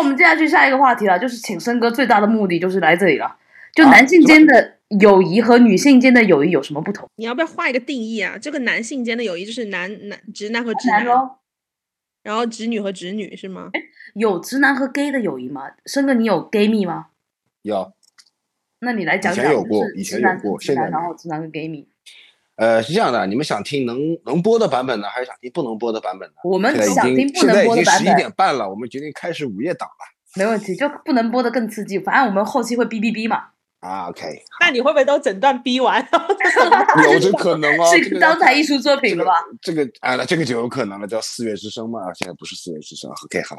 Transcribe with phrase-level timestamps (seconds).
[0.00, 3.36] 我们接下去下一个话题了，就是请申哥最大的目的就是来这里了。
[3.74, 7.08] 就男性间的友谊和女性间的友谊有什么不同？
[7.16, 8.36] 你要不要画一个定义啊？
[8.40, 11.04] 这个男性间的友谊就是男男直男和直男，
[12.22, 13.70] 然后直女和直女是吗？
[13.74, 13.80] 哎，
[14.14, 15.70] 有直男和 gay 的友谊吗？
[15.86, 17.08] 申哥，你有 gay 蜜吗？
[17.62, 17.92] 有。
[18.80, 21.86] 那你来讲讲，以前有过，以前有过，现在然后直男和 gay 蜜。
[22.60, 26.34] 呃，是这样的，你们想听能能播的版本呢，还是想听不能播的版本呢？
[26.44, 28.04] 我们想听不能播的版本。
[28.04, 30.04] 现在已经十一点半了，我们决定开始午夜档了。
[30.36, 33.44] 没问题，就不能播的更刺激，反正我们后期会哔哔哔嘛。
[33.80, 34.26] 啊，OK。
[34.60, 36.06] 那你会不会都整段逼完？
[37.10, 37.96] 有这可能啊？
[37.96, 39.32] 是当代艺术作品了吧？
[39.62, 42.12] 这个啊，那这个就有可能了，叫四月之声嘛。
[42.12, 43.56] 现在不是四月之声，OK，好。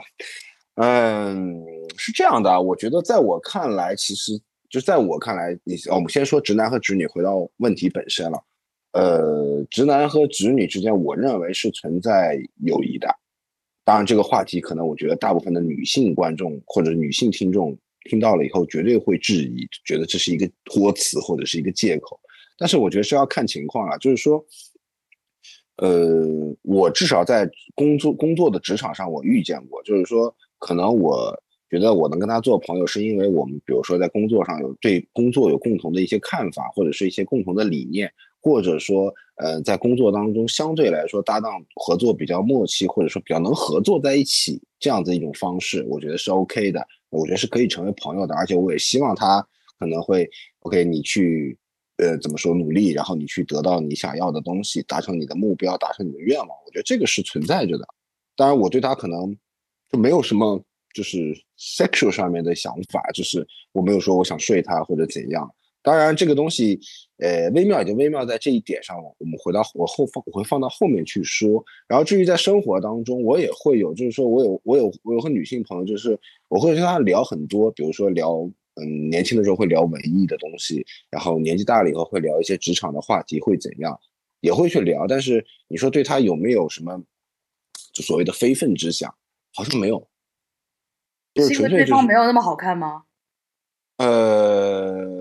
[0.76, 1.60] 嗯，
[1.98, 4.40] 是这样的，我觉得在我看来，其实
[4.70, 8.40] 就在我看来，你我们先说直男和直女，回到问题本身了。
[8.94, 13.08] 呃，直男和直女之间，我认为是存在友谊的。
[13.84, 17.78] 当然，这个话题可能我觉得大部分的女性观众或者女性听众
[18.10, 22.20] 听到了以后，绝对会质疑，觉得这是一个托词或者是一个借口。
[22.58, 24.46] 但是我觉得是要看情况啊，就是说，
[25.78, 31.36] 呃，我至少在工作工作的职场上，我遇见过，就是说，可能我
[31.70, 38.12] 觉得我能跟他做朋友，是因为我们比如说在工作上有对工作有共同的一些看法，或者是一些共同的理念。
[38.42, 48.34] 或者说，呃，在工作当中相对来说搭档合作比较默契，或者说比较能合作在一起这样子一种方式，我觉得是 OK 的，我觉得是可以成为朋友的。
[48.36, 49.46] 而且我也希望他
[49.78, 50.28] 可能会
[50.62, 51.58] OK，你去，
[51.98, 56.48] 呃，怎么说努力，然后你去得到你想要的东西，达成你的目标，达成你的愿望。
[56.66, 57.86] 我觉得这个是存在着的。
[58.36, 59.38] 当然，我对他可能
[59.92, 60.60] 就没有什么
[60.96, 61.18] 就是
[61.60, 65.48] sexual 上面的想法，就是我没有说我想睡他或者怎样。
[65.84, 66.80] 当然，这个东西，
[67.18, 69.16] 呃，微妙已经微妙在这一点上了。
[69.18, 71.64] 我们回到我后放，我会放到后面去说。
[71.88, 84.00] 然后至于在生活当中，我也会有，就是说我有我有我有和女性朋友，就是我会跟她聊很多，比如说聊，嗯，年轻的时候会聊文艺的东西，然后年纪大了以后会聊一些职场的话题，会怎样，
[84.42, 85.08] 也会去聊。
[85.08, 87.02] 但是你说对她有没有什么，
[87.92, 89.12] 就所谓的非分之想，
[89.56, 90.08] 好像没有，
[91.34, 93.06] 就是因为对方没有那么好看吗？
[93.98, 95.21] 呃。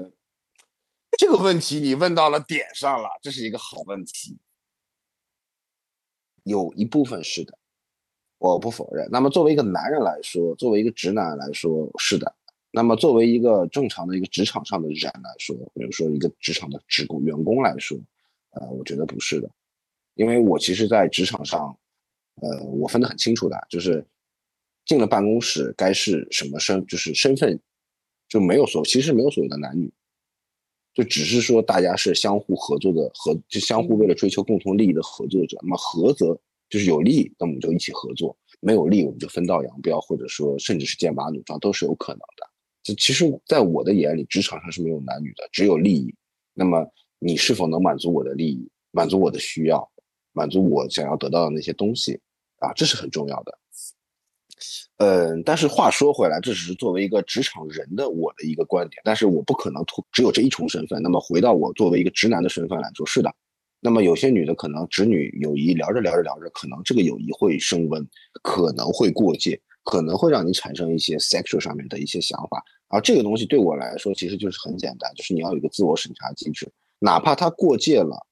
[1.21, 4.39] 这个问题你问到了点上了，这是一个好问题。
[6.45, 7.59] 有一部分是的，
[8.39, 9.07] 我不否认。
[9.13, 12.35] 那么作为一个男人来说，作为一个直男来说，是的。
[12.71, 17.99] 那么作为一个正常的一个职场上的人来说，比如说一个职场的职工员工来说，
[18.53, 19.51] 呃，我觉得不是的，
[20.15, 21.79] 因为我其实，在职场上，
[22.37, 24.03] 呃，我分得很清楚的，就是
[24.87, 27.61] 进了办公室该是什么身，就是身份
[28.27, 29.93] 就没有所，其实没有所谓的男女。
[30.93, 35.57] 就只是说大家是相互合作的合，就相互为了追求共同利益的合作者。
[35.63, 42.49] 那么合则就是有利，那我们就一起合作；没有利，我们就分道扬镳，或者说甚至是剑拔弩张都是有可能的。
[42.83, 46.15] 就其实，在我的眼里，职场上是没有男女的，只有利益。
[46.55, 46.85] 那么
[47.19, 49.89] 你是否能满足我的利益，满足我的需要，
[50.33, 52.19] 满足我想要得到的那些东西
[52.59, 53.59] 啊，这是很重要的。
[54.99, 61.03] 嗯，但是话说回来，这只是作为一个职场人的我的一个观点，但是我不可能只有这一重身份。
[61.03, 63.35] 那么回到我作为一个直男的身份来说，是的。
[63.81, 68.07] 那么有些女的可能直女友谊聊着聊着聊着，可能这个友谊会升温，
[68.43, 72.63] 可能会过界，可能会让你产生一些 sexual 上面的一些想法。
[72.89, 78.27] 而这个东西对我来说，其实就是很简单，就是你要有一个自我审查机制，哪怕它过界了，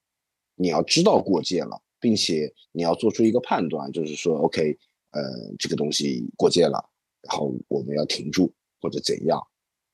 [0.55, 4.77] 你要知道过界了，并且你要做出一个判断，就是说 OK。
[5.19, 6.79] 呃，这个东西过界了，
[7.23, 9.41] 然后我们要停住或者怎样？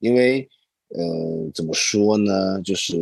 [0.01, 0.47] 因为，
[0.89, 2.61] 呃，怎么说呢？
[2.61, 2.95] 就是，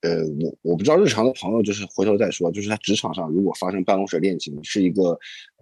[0.00, 2.50] 呃，我我不知道日常的朋友，就是回头再说。
[2.50, 5.10] 就是在职场上，如果发生办公室恋情，是一个，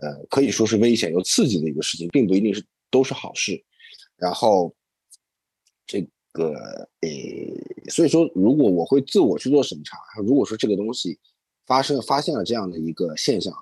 [0.01, 3.61] 呃，可以说是危险又刺激的一个事情，并不一定是都是好事。
[4.17, 4.73] 然后，
[5.87, 6.55] 这个，
[7.01, 7.11] 呃，
[7.91, 11.19] 所以说，如果我会自我去做审查，如果说这个东西
[11.67, 13.53] 发生发现了这样的一个现象。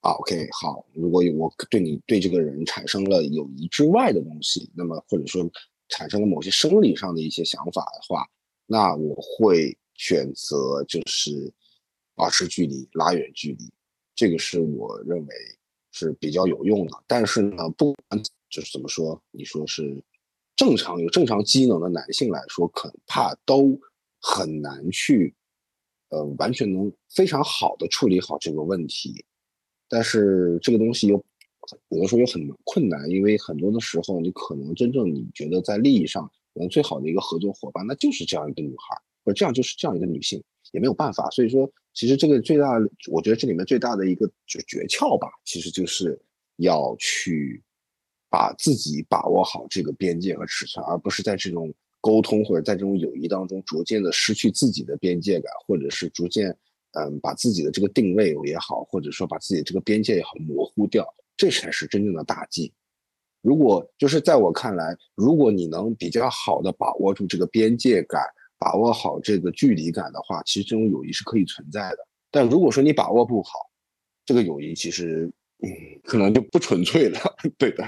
[0.00, 0.84] 啊，OK，好。
[0.94, 5.50] 如果我对你对这个人产生了友谊之外的东西，那么或者说
[5.88, 8.24] 产生了某些生理上的一些想法的话，
[8.66, 11.52] 那我会选择就是
[12.14, 13.72] 保持距离，拉远距离。
[14.14, 15.34] 这个是我认为
[15.92, 16.92] 是比较有用的。
[17.06, 20.02] 但是呢，不管就是怎么说，你说是
[20.54, 23.78] 正常有正常机能的男性来说，恐怕都
[24.20, 25.34] 很难去
[26.10, 29.24] 呃完全能非常好的处理好这个问题。
[29.88, 31.22] 但是这个东西又
[31.88, 40.42] 有的时候又很困难，因为很多的时候，你可能真正你觉得在利益上可能最好的一个合作伙伴，那就是这样一个女孩，或者这样就是这样一个女性，
[40.72, 41.28] 也没有办法。
[41.30, 42.78] 所以说，其实这个最大，
[43.10, 46.18] 我觉得这里面最大的一个就诀窍吧，其实就是
[46.56, 47.62] 要去
[48.30, 56.56] 把自己把握好这个边界和尺寸，而不是在这种沟通或者在这种友谊当中逐渐的失去自己的边界感，或者是逐渐
[56.92, 61.06] 嗯把自己的这个定位也好，或者说把自己这个边界也好模糊掉，
[61.36, 62.72] 这才是真正的大忌。
[63.40, 68.20] 如果就是在我看来，如果你能比较好的把握住这个边界感，
[68.58, 71.98] 把握好这个距离感的话，其实这种友谊是可以存在的。
[72.30, 73.52] 但如果说你把握不好，
[74.26, 75.30] 这个友谊其实
[75.62, 75.70] 嗯
[76.02, 77.20] 可能就不纯粹了。
[77.56, 77.84] 对的，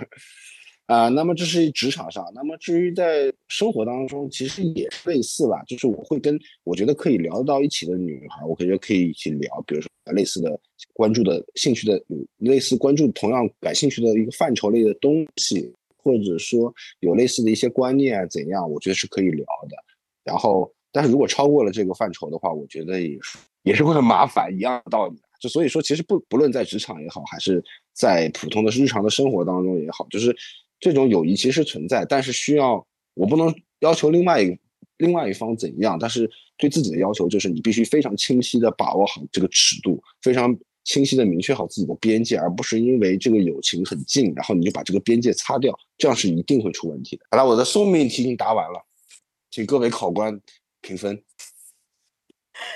[0.91, 5.63] 啊，那么这是职场上，那么至于在生活当中，其实也类似吧。
[5.65, 10.59] 就是我会跟我觉得可以聊得到一起的女孩，我感觉可以一起聊，比如说类似的
[10.93, 12.03] 关注的兴趣的，
[12.39, 19.77] 类似关注同样感兴趣的一个范畴类的东西，或者说有类似的一些观念啊怎样，我觉得是可以聊的。
[20.25, 25.17] 然后，但是如果超过了这个范畴的话，我觉得也是也是会很麻烦一样的道理。
[25.41, 30.37] 就所以说，其实不不论在职场也好，还是在普通的日常的生活当中也好，就是
[30.81, 32.85] 这种友谊其实存在，但是需要
[33.15, 34.59] 我不能要求另外一
[34.97, 47.25] 另外一方怎样，但是对自己的要求就是你必须非常清晰的把握好这个尺度，非常清晰的明确好自己的边界，而不是因为这个友情很近，然后你就把这个边界擦掉，这样是一定会出问题的。
[47.31, 48.87] 好了，我的送命题已经答完了。
[49.51, 50.41] 请各位考官
[50.81, 51.23] 评分。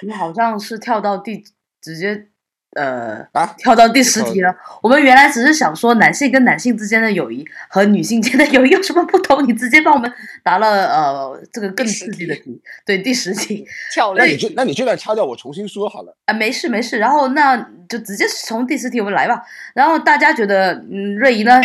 [0.02, 1.44] 你好像是跳到第
[1.80, 2.30] 直接
[2.74, 4.54] 呃啊跳到第十题了。
[4.82, 10.12] 我们原来只是想说男性跟男性之间的友谊和女性间的友谊有什么不同，你直接帮我们
[10.42, 12.60] 答了呃这个更刺激的题。
[12.84, 13.66] 对，第十题。
[13.92, 16.16] 跳那你就那你这段掐掉，我重新说好了。
[16.26, 16.98] 啊，没事没事。
[16.98, 17.56] 然后那
[17.88, 19.42] 就直接从第十题我们来吧。
[19.74, 21.60] 然后大家觉得嗯瑞怡呢？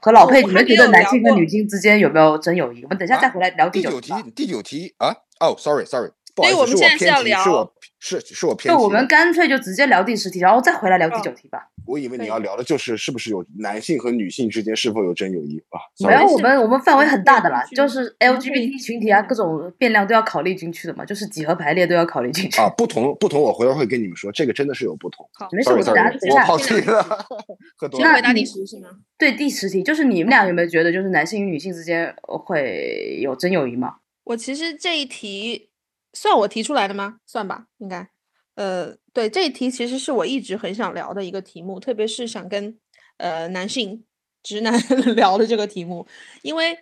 [0.00, 2.84] 和老佩，你们觉得男性跟女性之间有没有真友谊？
[2.84, 4.12] 我们等下再回来聊第九题。
[4.34, 5.12] 第九题啊？
[5.40, 8.78] 哦，sorry，sorry，不好意思，是我偏题，是我是是我偏题。
[8.78, 11.68] 就我们干脆就直接聊第十题，然后再回来聊第九题吧。
[11.84, 15.80] 我以为你要聊的就是是不是有男性和女性之间是否有真友谊啊？
[16.06, 22.68] 没有，我们我们范围很大的啦，就是 LGBT 群体啊，各种变量都要考虑进去的嘛，就是几何排列都要考虑进去啊。
[22.76, 25.28] 不同不同，我回头会跟你们说，这个真的是有不同。
[25.32, 26.42] 好，没事，我答等下。
[26.42, 27.26] 我跑题了。
[27.98, 28.88] 那回答第十是吗？
[29.16, 33.94] 对，第十题就是你们俩有没有觉得，就是男性与女性之间会有真友谊吗？
[34.24, 35.67] 我其实这一题
[36.20, 37.20] 算我提出来的吗？
[37.26, 38.08] 算吧，应该。
[38.56, 42.76] 呃，对这一题其实是我一直很想聊的一个题目，特别是想跟
[43.18, 44.04] 呃男性
[44.42, 44.76] 直男
[45.14, 46.04] 聊的这个题目，
[46.42, 46.76] 因为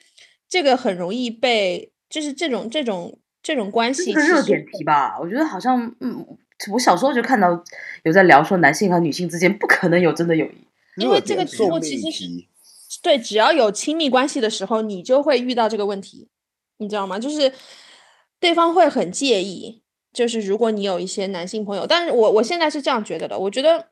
[0.49, 5.19] 这个很容易被就是这种这种这种关系是热点题吧？
[5.21, 6.27] 我觉得好像嗯，
[6.73, 7.63] 我小时候就看到
[8.05, 10.67] 有在聊说男性和女性之间不可能有真的友谊，
[10.97, 12.25] 因为这个题目其实是
[13.03, 16.29] 对只要有亲密关系的时候，你就会遇到这个问题，
[16.79, 17.19] 你知道吗？
[17.19, 17.53] 就是
[18.41, 19.83] 对方会很介意。
[20.13, 23.89] 就是如果你有一些男性朋友，但是我我现在是这样觉得的，我觉得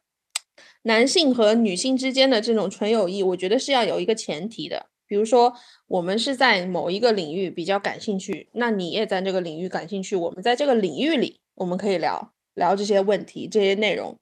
[0.85, 4.87] 男性和女性之间的这种纯友谊，我觉得是要有一个前提的。
[5.07, 5.53] 比如说，
[5.87, 14.19] 我们是在某一个领域比较感兴趣，那你也在这个领域感兴趣，我们在这个领域里，我们可以聊聊这些问题、这些内容。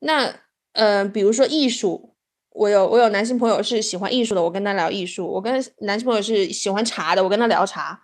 [0.00, 0.40] 那
[0.72, 2.14] 呃，比如说艺术，
[2.52, 8.00] 我有我有男性朋友是喜欢艺术的，我跟他聊艺术；我跟男性朋友是喜欢茶的，我跟他聊茶。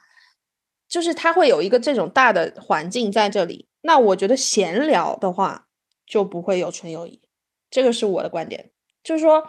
[0.93, 5.69] 就是他会有一个这种大的环境在这里，那我觉得闲聊的话
[6.07, 7.23] 就不会有纯友谊，
[7.71, 8.73] 这个是我的观点。
[9.03, 9.49] 就是说，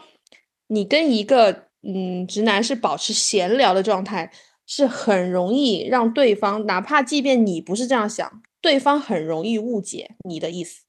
[0.67, 4.31] 你跟一个嗯直男是保持闲聊的状态，
[4.65, 10.83] 是很容易让对方，哪怕即便你不是这样想，对方很容易误解你的意思。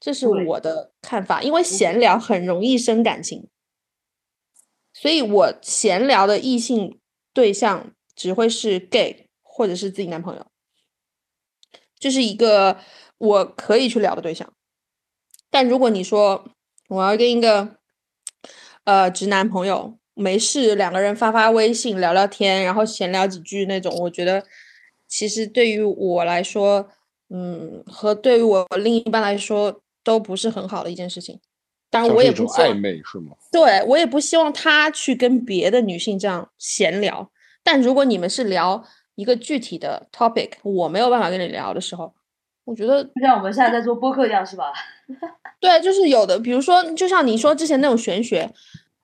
[0.00, 3.48] 这是我的看法，因为闲聊很容易生感情，
[4.92, 7.00] 所以我闲聊的异性
[7.32, 9.23] 对象只会是 gay。
[9.56, 10.44] 或者是自己男朋友，
[11.96, 12.78] 这是一个
[13.18, 14.52] 我可以去聊的对象。
[15.48, 16.50] 但如果你说
[16.88, 17.76] 我要跟一个
[18.82, 24.44] 呃直男朋友没事，两个人发发微信聊聊天，然后闲聊几句那种，我觉得
[25.06, 26.88] 其实对于我来说，
[27.30, 31.40] 嗯，和对于我另一半来说都不是很好的一件事情。
[31.90, 33.36] 当然，我也不暧昧是吗？
[33.52, 37.30] 对我也不希望他去跟别的女性这样闲聊。
[37.62, 38.84] 但如果你们是聊。
[39.14, 42.12] 一个具体的 topic，我没有办法跟你聊的时候，
[42.64, 44.72] 我觉得就像我们现在在做播客一样，是吧？
[45.60, 48.50] 对，就是有的，比如说，就像你说之前那种玄学，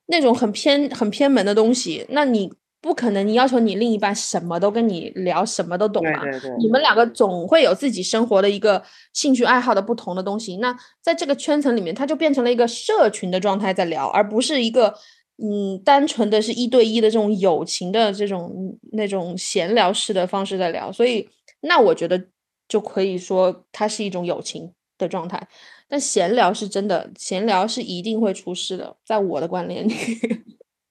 [0.07, 6.23] 那种很偏很偏门的东西，那你不可能，你要求你另一半什么都跟你聊，什么都懂嘛？
[6.59, 14.95] 你们两个总会有自己生活的一个兴趣爱好的不同的东西，那在这个圈层里面，它就变成了一个社群的状态在聊，而不是一个。
[15.42, 21.28] 嗯，单纯的是一对一的这种友情的这种那种闲聊式的方式在聊，所以
[21.62, 22.26] 那我觉得
[22.68, 25.49] 就可以说它是一种友情的状态。
[25.88, 29.92] 但闲聊是真的，闲聊是一定会出事的，在我的观念里。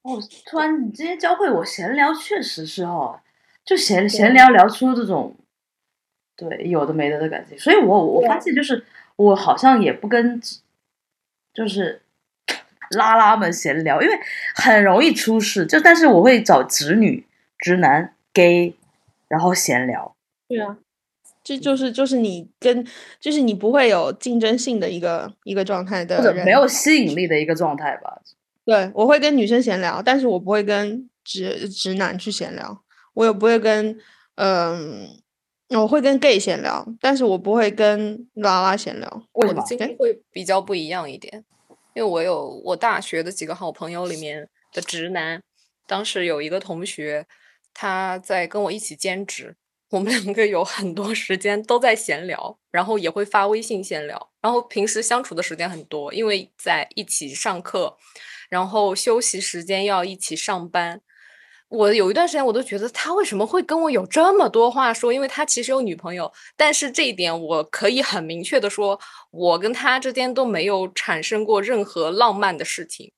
[0.02, 3.20] 哦，突然你今天教会我闲聊，确实是哦，
[3.64, 5.36] 就闲闲聊聊出这种，
[6.36, 7.56] 对有的没的的感觉。
[7.56, 8.84] 所以我我发现就是
[9.16, 10.40] 我好像也不跟，
[11.54, 12.02] 就是
[12.90, 14.14] 拉拉们闲聊，因为
[14.54, 15.66] 很容易出事。
[15.66, 17.26] 就但是我会找直女、
[17.58, 18.74] 直男、gay，
[19.28, 20.14] 然后闲聊。
[20.48, 20.76] 对啊，
[21.44, 22.86] 这就是就是你跟
[23.20, 28.20] 就是你不会有竞争性的一个一个状态的，或者没有吸引力的一个状态吧。
[28.64, 32.82] 对，我会跟女生闲聊，但是我不会跟直直男去闲聊，
[33.14, 33.98] 我也不会跟，
[34.36, 35.08] 嗯，
[35.70, 39.22] 我会跟 gay 闲聊，但是我不会跟拉拉闲聊。
[39.32, 41.44] 我的经历会比较不一样一点，
[41.94, 45.42] 因为我有我大学的几个好朋友里面的直男，
[45.86, 47.26] 当时有一个同学，
[47.72, 49.56] 他在跟我一起兼职，
[49.90, 57.96] 我们两个有很多时间都在闲聊，然后也会发微信闲聊，然后平时相处的时间很多，因为在一起上课。
[58.48, 61.00] 然后休息时间要一起上班，
[61.70, 65.12] 我有一段时间我都觉得他为什么会跟我有这么多话说？
[65.12, 68.98] 因为他其实有女朋友，但是这一点我可以很明确的说，
[69.30, 73.12] 我跟他之间都没有产生过任何浪漫的事情。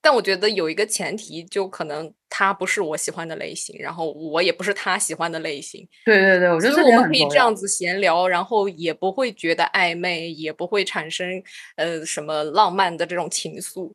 [0.00, 5.86] 但我觉得有一个前提，就可能他不是我喜欢的类型，然后我也不是他喜欢的类型。
[6.06, 11.42] 对对对，我觉得我们可以这样子闲聊，然后也不会觉得暧昧，也不会产生
[11.76, 13.92] 呃什么浪漫的这种情愫。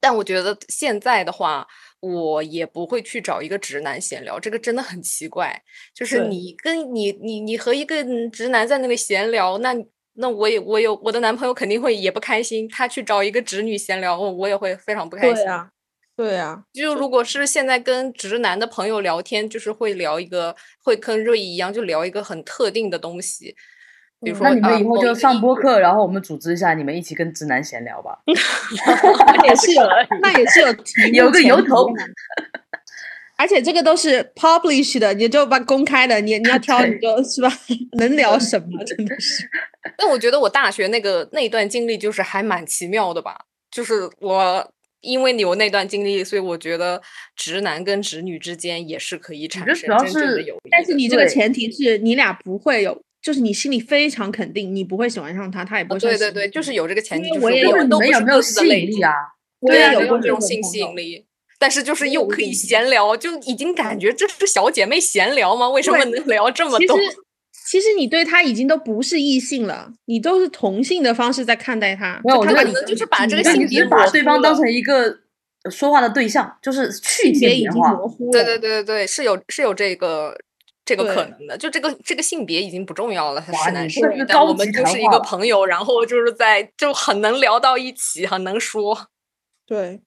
[0.00, 1.66] 但我觉得现在的话，
[2.02, 5.62] 我也不会去找一个直男闲聊，这个真的很奇怪。
[5.94, 9.72] 就是你跟你你你和一个直男在那里闲聊，那
[10.14, 12.68] 那我也我有我的男朋友肯定会也不开心。
[12.68, 15.36] 他去找一个直女闲聊，我我也会非常不开心。
[15.36, 15.70] 对啊，
[16.16, 16.64] 对啊。
[16.72, 23.54] 就如果是现在跟直男的朋友聊天，就是会聊一个，会跟瑞一样，就聊一个很特定的东西。
[24.22, 28.18] 比如说，那你们以后就上播客，然后我们组织一下，你们一起跟直男闲聊吧。
[29.44, 29.82] 也是有，
[30.22, 30.68] 那也是有
[31.24, 31.92] 有个由头。
[33.36, 37.50] 而且这个都是 publish 的，你就把公开的，你你要挑，你就是吧？
[37.98, 38.84] 能聊什么？
[38.84, 39.48] 真的是。
[39.96, 43.36] 但我觉得我大学那个那段经历就是还蛮奇妙的吧。
[43.68, 47.02] 就是我因为你有那段经历，所以我觉得
[47.34, 50.70] 直男跟直女之间也是可以产生真正的友谊。
[50.70, 53.02] 但是你这个前提是你俩不会有。
[53.22, 56.00] 就是你心里非常肯定，你不会喜欢上他，他也不会。
[56.00, 57.30] 对对对，就是有这个前提。
[57.38, 59.12] 我也有，你们有没有吸引力啊？
[59.64, 61.24] 对啊，有这种性吸引力，
[61.56, 65.68] 但是就是又可以闲聊，就已经感觉这是小姐妹闲聊吗？
[65.70, 66.98] 为什么能聊这么多？
[66.98, 67.16] 其实，
[67.70, 72.20] 其实你对他已经都不是异性了，你都是同性的方式在看待他。
[72.24, 75.20] 没有，他可能就是把这个性别把对方当成一个
[75.70, 78.32] 说话的对象，就是去别已经模糊了。
[78.32, 80.36] 对对对对对，是有是有这个。
[80.84, 89.08] 这个可能的，就这个这个性别已经不重要了，他是男是女，但我们就是一个朋友，然后就是在就很能聊到一起，很能说。
[89.64, 90.00] 对，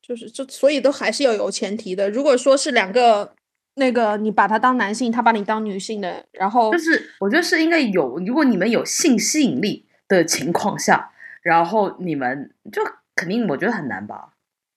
[0.00, 2.08] 就是就所以都还是要有前提的。
[2.08, 3.34] 如果说是两个
[3.74, 11.12] 那个你把他当男性，他把你当女性的，然后就是我觉得是应该有，如果你们有性吸引力的情况下，
[11.42, 12.82] 然后你们就
[13.14, 14.30] 肯定我觉得很难吧。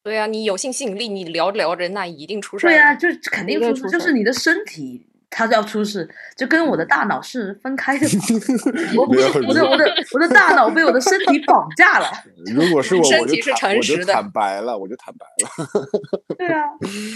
[0.04, 2.68] 对啊，你有性吸引力，你聊着聊着那一定出事。
[2.68, 5.08] 对啊，就肯定出事，就是你的身体。
[5.38, 8.08] 他要出事，就跟我的大脑是分开的。
[8.96, 12.08] 我不是我的我的我的大脑被我的身体绑架了。
[12.56, 15.86] 如果是我，身体是诚实的，坦白了，我就坦白了。
[16.38, 16.64] 对啊。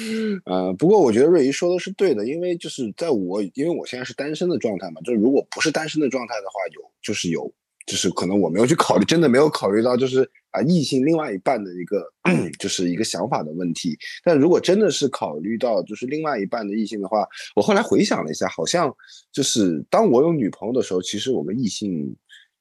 [0.46, 7.50] 呃，不过我觉得瑞怡说的是对的，因为就是在我因为我现在是单身的状态嘛，就是如果不是单身的状态的话，有就是有，
[7.88, 10.30] 就是可能我没有去考虑，真的没有考虑到就是。
[10.52, 12.12] 啊，异性另外一半的一个
[12.58, 13.98] 就是一个想法的问题。
[14.24, 18.96] 但如果真的是考虑到就是另外一半的异性的话，我后来回想了一下，好像
[19.32, 22.16] 就是当我有女朋友的时候，其实我跟异性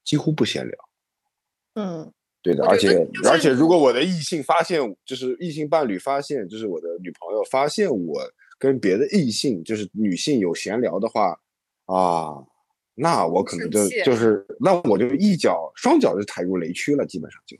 [0.04, 0.78] 几乎不闲聊。
[1.74, 2.66] 嗯，对的。
[2.66, 8.20] 而且而且，如果我的异性发现，就是异性伴侣发现，就是我的女朋友发现我
[8.58, 11.38] 跟别的异性，就是女性有闲聊的话，
[11.86, 12.44] 啊。
[12.98, 17.56] 那我可能就就是，那我就一脚双脚就踩入雷区了，基本上就。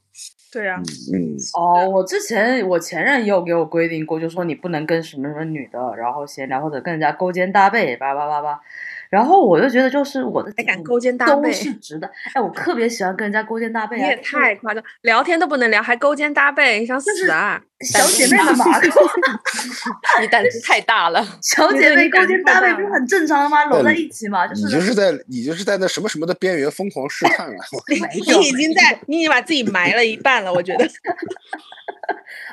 [0.50, 0.80] 对啊，
[1.12, 1.36] 嗯。
[1.54, 8.60] 哦，我之前我前任也有给我规定过，就说你不能跟什么什么女的，然后闲聊或者跟人家勾肩搭背，叭叭叭叭。
[9.10, 12.10] 然后我就觉得，就是我的还敢勾肩搭背，都是直的。
[12.34, 13.96] 哎，我特别喜欢跟人家勾肩搭背。
[13.96, 17.60] 你也太夸张，聊天都不能聊，还勾肩搭背，你想死啊？
[17.80, 18.64] 小姐妹们嘛
[20.20, 21.24] 你胆子太大了。
[21.40, 23.64] 小姐妹勾肩搭背不是很正常的吗？
[23.66, 24.66] 搂在一起嘛，就是。
[24.66, 27.54] 你就是在你就是在那什么什么的边缘疯狂试探了。
[27.88, 30.86] 你已经在，你已经把自己埋了一半了，我觉得。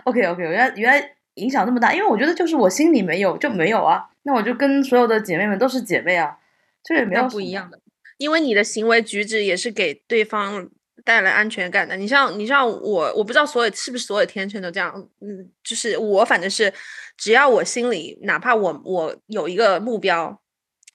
[0.03, 6.37] OK OK，原来原来影响那么大，因为我觉得就是我心里没有就没有啊，那我就跟所有的姐妹们都是姐妹啊。
[6.85, 7.79] 这也没有不一样的，
[8.17, 10.69] 因为你的行为举止也是给对方
[11.03, 11.97] 带来安全感的。
[11.97, 16.71] 你像你像我，我不知道所有是不是所有天秤都这样，嗯，就是我反正是，
[17.17, 20.39] 只要我心里哪怕我我有一个目标，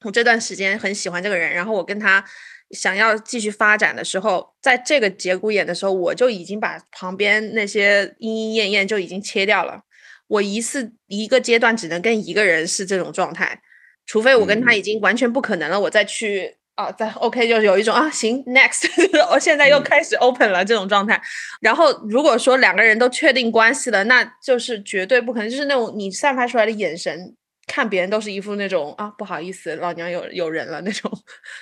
[0.04, 2.24] 我这段时间很喜欢这个人，然后我跟他
[2.70, 9.82] 想要继续发展的时候，在这个节骨眼的时候，我就已经把旁边那些莺莺燕燕就已经切掉了。
[10.28, 13.60] 我一次一个阶段只能跟一个人是这种状态，
[14.06, 18.88] 除非我跟他已经完全不可能了，我再去啊，再 OK 就是有一种啊行 next，
[19.30, 21.20] 我现在又开始 open 了这种状态。
[21.60, 27.34] 然后如果说两个人都确定关系了，那就是绝对不可能，就是那种你散发出来的眼神，
[27.66, 31.10] 看别人都是一副那种啊不好意思，老娘有有人了那种，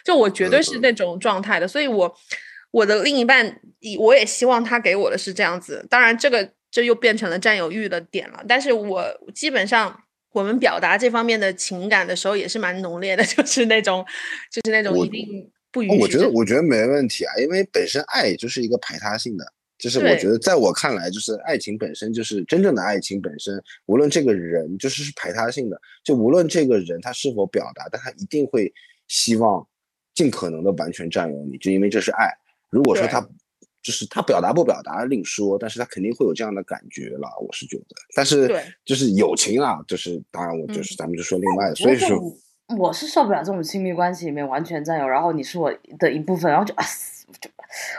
[0.04, 1.68] 就我绝对是那种状态的。
[1.68, 2.14] 所以我
[2.70, 3.60] 我的另一半，
[3.98, 5.86] 我也希望他给我的是这样子。
[5.90, 6.50] 当然这个。
[6.70, 9.02] 这又变成了占有欲的点了，但是我
[9.34, 10.02] 基本上
[10.38, 14.04] 我们表达这方面的情感的时候也是蛮浓烈的， 就是那种，
[14.52, 16.00] 就是那种一定不允许。
[16.00, 19.44] 我觉得我觉得没问题啊，因为本身爱就是一个排他性的，
[19.78, 28.72] 就是我觉得在我看来，就是爱情本身就是真正的爱情本身，无论这个人就是是排他性的，就无论这个人他是否表达，但他一定会
[29.08, 29.66] 希望
[30.14, 32.30] 尽可能的完全占有你，就因为这是爱。
[32.70, 33.28] 如果说他。
[33.82, 37.96] 就是他表达不表达另说，但是他肯定会有这样的感觉了，我是觉得。
[38.14, 38.48] 但是
[38.84, 42.20] 就是友情啊，就是当然我就是咱们就说另外的，所以说
[42.76, 46.84] 我是受不了这种亲密关系里面完全占有，然后你是我的一部分，然后就啊，
[47.40, 47.48] 就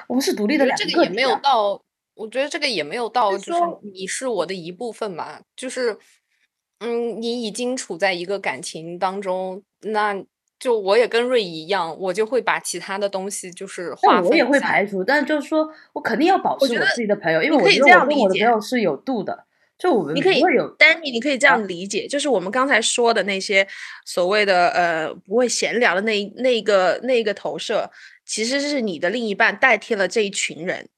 [0.08, 0.86] 我们是独立的两个。
[0.86, 1.82] 这个也没有到，
[2.16, 3.60] 我觉得这个也没有到，就是
[3.94, 5.98] 你是我的一部分嘛，就是
[6.80, 10.24] 嗯，你已经处在一个感情当中，那。
[10.60, 14.30] 就我也跟瑞怡一样，我就会把其他的东西就是划分。
[14.30, 19.46] 我也会排除，但就是说我肯定要保持我自己的朋友，因为我觉得我跟我的朋友是有度的。
[19.78, 23.66] 就我们你可以有丹尼，你可以这样理解，就是我们刚才说的那些
[24.06, 27.90] 所谓的呃不会闲聊的那那个那个投射，
[28.26, 30.90] 其实是你的另一半代替了这一群人。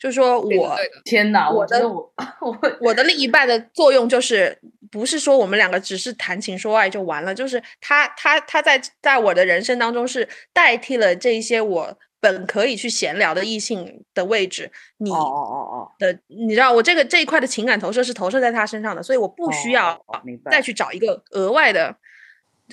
[0.00, 2.12] 就是说我天哪，我的我
[2.80, 4.58] 我的另一半的作用就是。
[4.92, 14.68] 不是说我们两个只是谈情说爱就完了，就是他他他在在我的人生当中是代替了这一些我本可以去闲聊的异性的位置。
[14.96, 20.04] 你哦哦哦的，你知道我这个这一块的情感投射是投射在他身上的，所以我不需要
[20.50, 21.94] 再去找一个额外的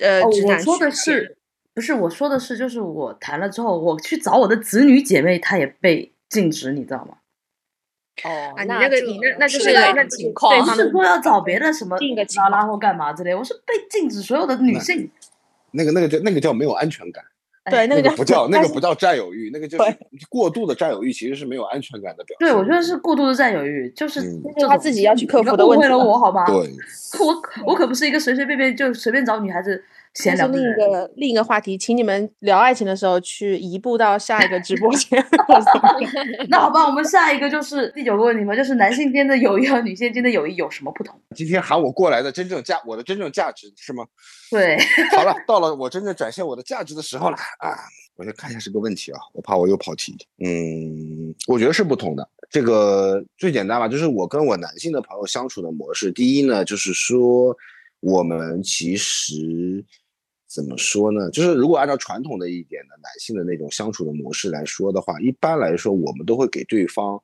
[0.00, 0.58] 呃直男。
[0.58, 1.38] 我说的是
[1.72, 7.18] 不是我说的是就是我谈了之后，我去找我的子女姐妹，她也被禁止，你知道吗？
[8.24, 11.96] 哦，你那个你那那就是那情况，不是说要 找别的什么
[12.36, 15.08] 拉拉或干嘛之类，我是被禁止所有的女性。
[15.70, 17.22] 那个那个叫那个叫没有安全感，
[17.70, 19.96] 对，那个不叫那个不叫占有欲，那个就是
[20.28, 22.48] 过度的占有欲，其实是没有安全感的表现。
[22.48, 24.20] 对，我觉得是过度的占有欲，就是
[24.68, 25.86] 他自己要去克服的问题。
[25.86, 26.44] 误会了我好吗？
[26.44, 26.56] 对，
[27.24, 29.84] 我我可不是一个随随便便就随便找女孩子。
[30.14, 35.24] 这是另一个另一个话题，请你们聊爱情的时候去移步到下一个直播间。
[36.48, 41.14] 那好吧，我们下一个就是第九个问题嘛，就是男性间的友谊和女性间的友谊有什么不同？
[41.34, 44.04] 今天喊我过来的真正价，我的真正价值是吗？
[44.50, 44.76] 对。
[45.16, 47.76] 好了，到了我真正展现我的价值的时候了啊！
[48.16, 50.16] 我先看一下这个问题啊，我怕我又跑题。
[50.44, 52.28] 嗯，我觉得是不同的。
[52.50, 56.10] 这个最简单吧，就是我跟我男性的朋友相处的模式。
[56.10, 57.56] 第一呢，就是说
[58.00, 59.84] 我们其实。
[60.50, 61.30] 怎么说呢？
[61.30, 67.22] 就是如果按照传统的一点的男性的那种相处的模式来说的话，一般来说我们都会给对方，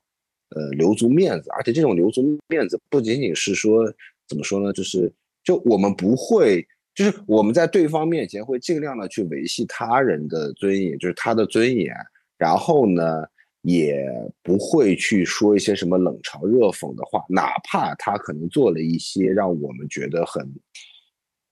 [0.49, 3.91] 呃，留足面子，而且这种留足面子不仅仅是说
[4.27, 4.71] 怎么说呢？
[4.71, 5.11] 就是
[5.43, 11.95] 就我们不会，就是我们在对方面前会尽量的去维系他人的尊严，就是他的尊严，
[12.37, 13.23] 然后呢，
[13.65, 14.07] 也
[14.41, 20.49] 不会去说一些什么冷嘲热讽的话，哪怕他可能做了一些让我们觉得很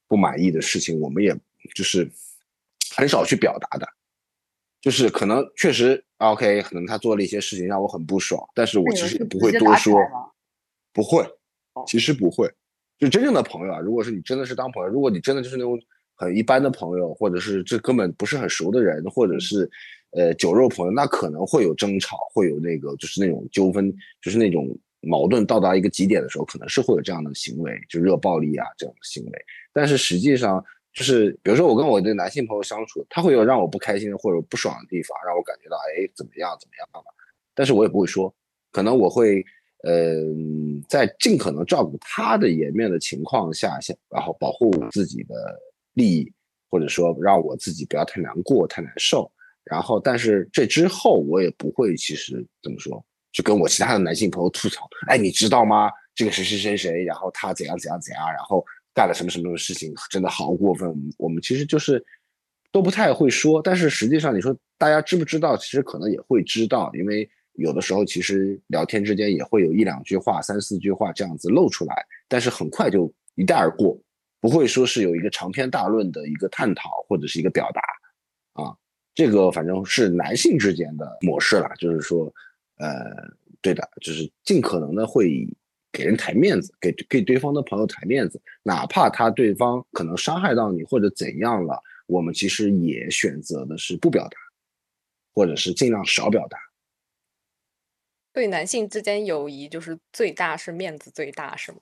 [0.08, 1.34] 不满意的事情，我们也。
[1.74, 2.06] 就是
[2.94, 3.88] 很少去表达的，
[4.78, 9.98] 就是可能确实 OK，可能他做了一些事情让我很不爽，但是我其实也不会多说，
[10.92, 11.26] 不会，
[11.86, 12.52] 其实不会。
[12.98, 15.80] 就真正的朋友啊，如果是你真的是当朋友，如果你真的就是那种
[16.16, 19.66] 很一般的朋友，或者是这根本不是很熟的人，或者是
[20.14, 24.66] 呃酒肉朋友，那可能会有争吵，会有那个就是那种纠纷，就是那种
[25.00, 29.44] 矛盾到达一个极点的时候，可能是会有这样的行为，就热暴力啊这样的行为。
[29.72, 30.64] 但是实际上。
[30.96, 37.10] 就是比如说我跟我的男性朋友相处，他会有让我不开心或者不爽的地方，让我感觉到哎怎么样怎么样的，
[37.52, 38.32] 但是我也不会说，
[38.70, 39.44] 可能我会
[39.82, 40.22] 呃
[40.88, 45.34] 在尽可能照顾他的颜面的情况下，先然后保护自己的
[45.94, 46.32] 利益，
[46.70, 49.28] 或者说让我自己不要太难过太难受，
[49.64, 55.90] 然后但是这之后我也不会其实怎么说，就跟我其他的男性朋友吐槽，哎你知道吗？
[56.14, 58.64] 这个谁谁谁谁，然后他怎样怎样怎样，然后。
[58.96, 60.88] 干了什么什么的事情，真的好过分。
[61.18, 62.00] 我们其实就是
[62.70, 65.56] 都不太会说，但是实际上你说大家知不知道？
[65.56, 74.00] 其实可能也会知道，因为有的时候其实聊天之间也会有一两句话、三四句话这样子露出来，但是很快就一带而过，
[74.40, 77.82] 不会说是有一个长篇大论的一个探讨或者是一个表达。
[79.14, 82.32] 这个反正是男性之间的模式了，就是说，
[82.78, 83.04] 呃，
[83.60, 85.48] 对的，就是尽可能的会
[85.92, 94.36] 给人抬面子，给给对方的朋友抬面子，哪怕他对方可能伤害到你或者怎样了，我们其实也选择的是不表达，
[95.32, 96.58] 或者是尽量少表达。
[98.32, 101.78] 对男性之间友谊，就是最大是面子最大，是吗？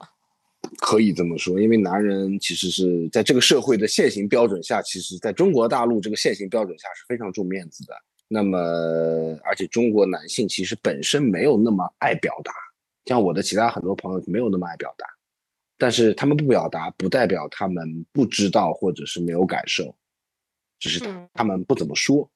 [0.79, 7.95] 可以这么说，因为男人其实是在这个社会的现行标准下，其实在中国大陆这个现行标准下是非常重面子的。
[8.29, 8.59] 那么，
[9.45, 12.53] 而且中国男性其实本身没有那么爱表达，
[13.05, 15.07] 像我的其他很多朋友没有那么爱表达，
[15.77, 19.95] 但是他们不表达，不代表他们不知道或者是没有感受，
[20.79, 21.05] 只是
[21.35, 22.31] 他们不怎么说。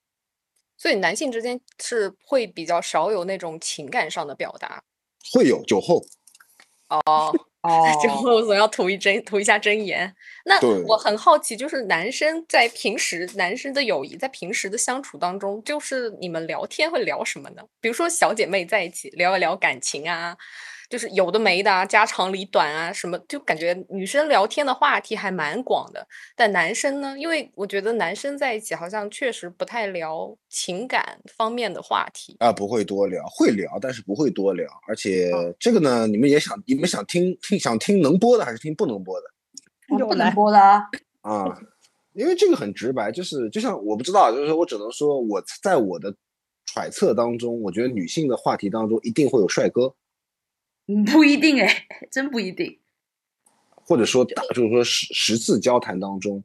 [0.76, 4.82] 所以男性之间是会比较少有那种情感上的表达，
[5.32, 6.04] 会有酒后。
[6.90, 7.34] 哦
[7.66, 10.14] 哦，酒后总要吐一真吐一下真言。
[10.44, 17.62] 那我很好奇，就是男生在平时男生的友谊，在平时的相处当中，就是你们聊天会聊什么呢？
[17.80, 20.36] 比如说小姐妹在一起聊一聊感情啊。
[20.88, 34.66] 就是有的没的啊，家长里短啊，什么就感觉女生聊天的话题还蛮广的，但男生呢，因为我觉得男生在一起好像确实不太聊情感方面的话题啊，不会多聊，会聊，但是不会多聊。
[34.86, 39.26] 而且这个呢，你们也想，你们想听听想听能播的还是听不能播的？
[39.88, 40.82] 不能播的啊，
[41.22, 41.58] 啊，
[42.12, 46.14] 因为这个很直白，就是就像我不知道，就是我只能说我在我的
[46.64, 49.94] 揣测当中，我觉得女性的话题当中一定会有帅哥。
[51.12, 52.78] 不一定哎，真不一定。
[53.88, 56.42] 或者说，打就是说十十次交谈当中，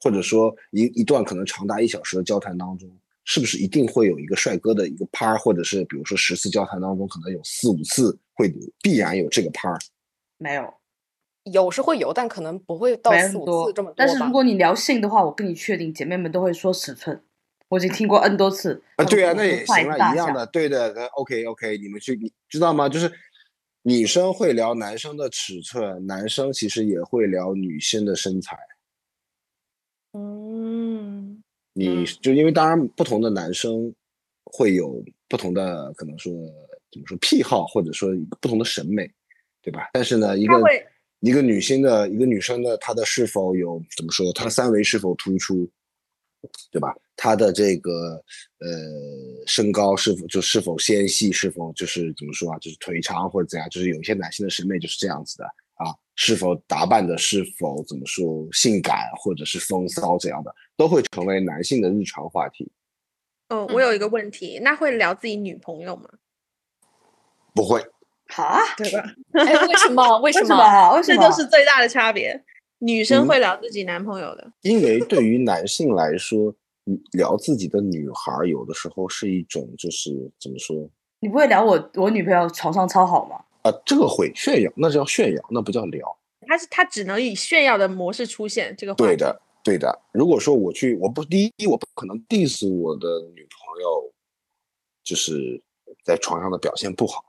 [0.00, 2.90] 或者说一一段可能长达一小时的交谈当中，
[3.24, 5.36] 是不是一定会有一个帅哥的一个趴？
[5.36, 9.78] 或者是比如说十次交谈当中，可能有四五次会必然有这个趴？
[10.38, 10.74] 没有，
[11.44, 13.94] 有是会有，但可能不会到四五次这么多。
[13.96, 17.22] 但是如果你聊性的话，我跟你确定，姐妹们都会说尺寸。
[17.68, 22.88] 我已经听过 N 多次啊，对啊，那也行了，一样的，对的，OK OK，你们去，你知道吗？
[22.88, 23.12] 就是。
[23.82, 28.56] 女生会聊男生的尺寸，男生其实也会聊女性的身材。
[30.12, 31.42] 嗯，
[31.72, 33.92] 你就因为当然不同的男生
[34.44, 36.32] 会有不同的可能说
[36.92, 39.10] 怎么说癖好，或者说不同的审美，
[39.62, 39.90] 对吧？
[39.94, 40.54] 但是呢，一个
[41.20, 45.68] 一个女性的一个女生的她的是否有怎么说，她的三围是否突出，
[46.70, 46.94] 对吧？
[47.16, 48.22] 他的这个
[48.58, 48.68] 呃
[49.46, 52.58] 身高是否就是否纤细，是否就是怎么说啊？
[52.58, 53.68] 就是腿长或者怎样？
[53.70, 55.94] 就是有一些男性的审美就是这样子的啊。
[56.14, 62.70] 是否打扮的是否怎么说性感或者是风骚这样的，都会成为男性的日常话题。
[63.48, 66.08] 哦，我有一个问题，那会聊自己女朋友吗？
[67.54, 67.82] 不会。
[68.28, 69.14] 好，对吧？
[69.32, 70.18] 哎，为什么？
[70.20, 71.02] 为什么？
[71.02, 72.42] 这就是最大的差别。
[72.84, 76.54] 女生会聊自己男朋友的，因为对于男性来说。
[77.12, 80.90] 聊自己的女孩，有的时候是一种，就是怎么说？
[81.20, 83.36] 你不会聊我我女朋友床上超好吗？
[83.62, 86.18] 啊，这个会炫耀，那叫炫耀，那不叫聊。
[86.44, 88.92] 他是他只能以炫耀的模式出现这个。
[88.94, 89.96] 对的，对的。
[90.10, 94.12] 如果说我去，我不第一，我不可能 diss 我的女朋友，
[95.04, 95.62] 就是
[96.04, 97.22] 在床上的表现不好，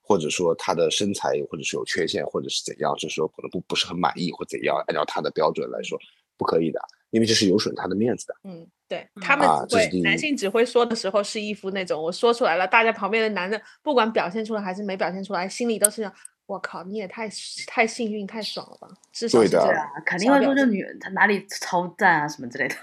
[0.00, 5.98] 或者说他的身材或者是有缺陷，或者是怎样，就是说可能不不是很满意或怎样，按照他的标准来说，
[6.36, 6.80] 不可以的。
[7.10, 8.34] 因为这是有损他的面子的。
[8.44, 16.10] 嗯，对他们只会男性只会说的时候是一副那种我说出来了，大家旁边的男的不管表现出来还是没表现出来，心里都是
[16.44, 17.26] 我靠，你也太
[17.66, 18.88] 太幸运太爽了吧？
[19.10, 22.74] 至少对的，肯定会说这女人她哪里超赞啊什么之类的。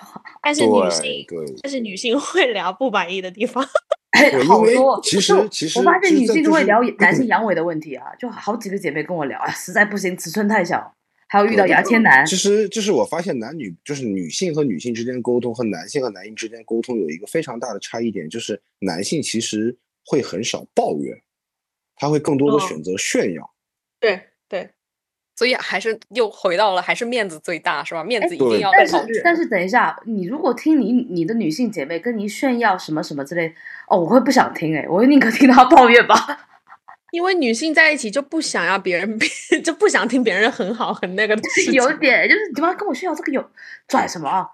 [0.41, 1.23] 但是女性，
[1.62, 3.63] 但是女性会聊不满意的地方。
[4.45, 10.93] 好多，其实其实我发现女性都会聊男性阳痿的问题啊，就好几个姐妹跟我聊啊，实在不行，尺寸太小。
[11.28, 19.75] 还有遇到牙签男，其实就是我发现男女就是女性和女性之间沟通和男性和男性之间沟通有一个非常大的差异点，就是男性其实
[20.06, 21.19] 会很少抱怨，
[21.95, 23.51] 他会更多的选择炫耀。
[23.99, 24.69] 对对，
[25.36, 28.04] 所以还是又回到了还是面子最大是吧？
[28.04, 28.71] 面子一定要。
[28.71, 33.54] 但是但是等一下，你如果听你你的女性姐妹跟你炫耀什么什么之类，
[33.88, 36.48] 哦，我会不想听哎，我会宁可听她抱怨吧。
[37.12, 39.19] 因为女性在一起就不想要别人，
[39.63, 41.34] 就不想听别人很好很那个。
[41.71, 43.45] 有点就是你妈跟我炫耀这个有
[43.88, 44.45] 拽什么啊？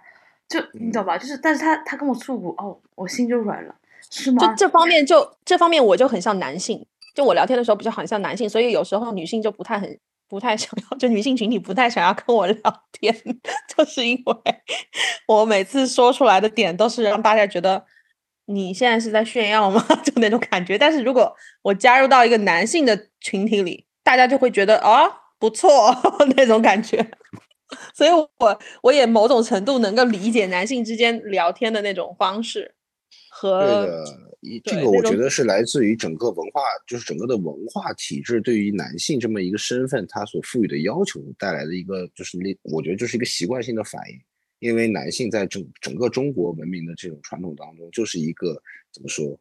[0.47, 1.17] 就你懂吧？
[1.17, 3.73] 就是但是他他跟我诉苦哦，我心就软了，
[4.11, 4.45] 是吗？
[4.47, 9.97] 就这方面就这方面我就很像男性，就我聊天的时候比较很像男性，所以有时候女性就不太很
[10.31, 13.13] 不太想要，就女性群体不太想要跟我聊天，
[13.75, 14.35] 就是因为
[15.27, 17.85] 我每次说出来的点都是让大家觉得
[18.45, 19.85] 你现在是在炫耀吗？
[20.05, 20.77] 就那种感觉。
[20.77, 25.03] 但是如果我加入到一个男性的群体里，大家就会觉得啊
[25.37, 25.93] 不错
[26.37, 27.05] 那种感觉。
[27.93, 32.73] 所以我我也某种程度能够理解男性之间聊天的那种方式
[33.29, 33.85] 和
[34.63, 44.19] 这个，我觉得是来自于整个文化，就是整个的文化体制对于男性这么一个身份，他所赋予的要求带来的一个，就是那我觉得就是一个习惯性的反应。
[44.59, 48.53] 因为男性在整整个中国文明的这种传统当中，就是一个
[48.93, 49.39] 怎么说，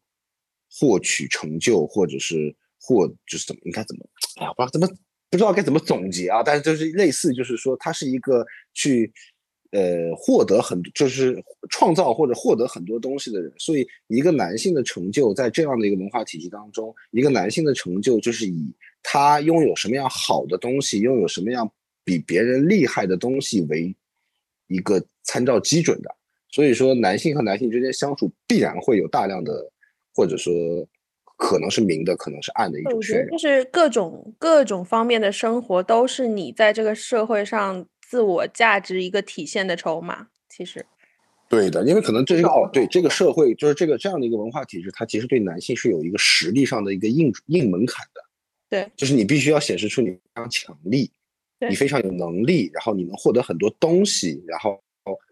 [0.71, 4.09] 获取成就，或者是获就是怎么应该怎么，
[4.39, 4.87] 哎呀，不知道怎么
[5.29, 6.41] 不知道该怎么总结啊。
[6.41, 9.13] 但是就是类似，就是说他是一个去
[9.71, 13.51] 呃获得很就是创造或者获得很多东西的人。
[13.57, 21.71] 所以一个男性的成就，在这样的一个文化体系当中，一个男性的成就就是以他拥有什么样好的东西，拥有什么样
[22.03, 23.95] 比别人厉害的东西为。
[24.67, 26.09] 一个参照基准的，
[26.49, 29.69] 所以说男性和男性之间相处必然会有大量的，
[30.15, 30.53] 或者说
[31.35, 33.27] 可能是明的，可能是暗的一种渲染。
[33.31, 40.27] 就是各种各种方面的生活都是你在这个社会上自我价值一个体现的筹码。
[40.49, 40.85] 其实，
[41.47, 48.21] 对的，因为可能这个哦，对这个社会就是这个这样的一个文化体制，它其实对男性是有一个实力上的一个硬硬门槛的。
[48.69, 51.09] 对，就是你必须要显示出你非常强力。
[51.69, 54.81] 你非常有能力，然后你能获得很多东西，然后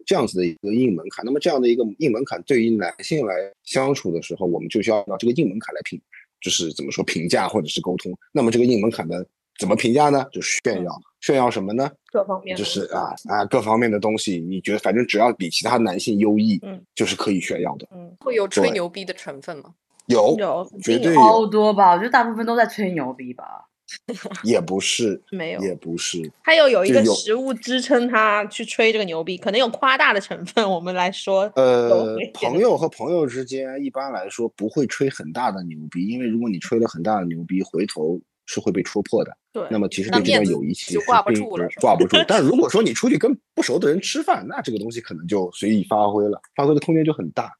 [0.06, 1.24] 这样子的一个硬门槛。
[1.24, 6.00] 那么这样的一个硬门槛，对于男性来相处的时候，我们就需要拿这个硬门槛来评，
[6.40, 8.16] 就是怎么说评价或者是沟通。
[8.30, 9.24] 那么这个硬门槛呢，
[9.60, 10.26] 怎么评价呢？
[10.32, 11.88] 就是炫耀，炫耀什么呢？
[12.10, 17.86] 各方面，就是啊啊，各方面的东西，你觉得反正只要比其他男性优异，嗯，就是可以炫耀的。
[17.94, 19.74] 嗯，会有吹牛逼的成分吗？
[20.06, 21.92] 有，有，绝对好多吧？
[21.92, 23.66] 我觉得大部分都在吹牛逼吧。
[24.44, 30.70] 也不是，没有，也不是，他又有一个食物支撑他去吹这个牛逼，可能有夸大的成分。
[30.70, 39.36] 我们来说，呃，朋友和朋友之间一般来说不会吹很大的牛逼，因为如果你吹了很大的牛逼，回头是会被戳破的。
[39.52, 42.16] 对，那么其实对这段友谊其实挂不住了，挂不住。
[42.26, 47.52] 但如果说你出去跟不熟的人吃饭，那这个东西可能就随意发挥了，发挥的空间就很大。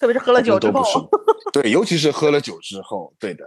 [0.00, 1.10] 特别是喝了酒之后，
[1.52, 3.44] 对，尤其是喝了酒之后，对的。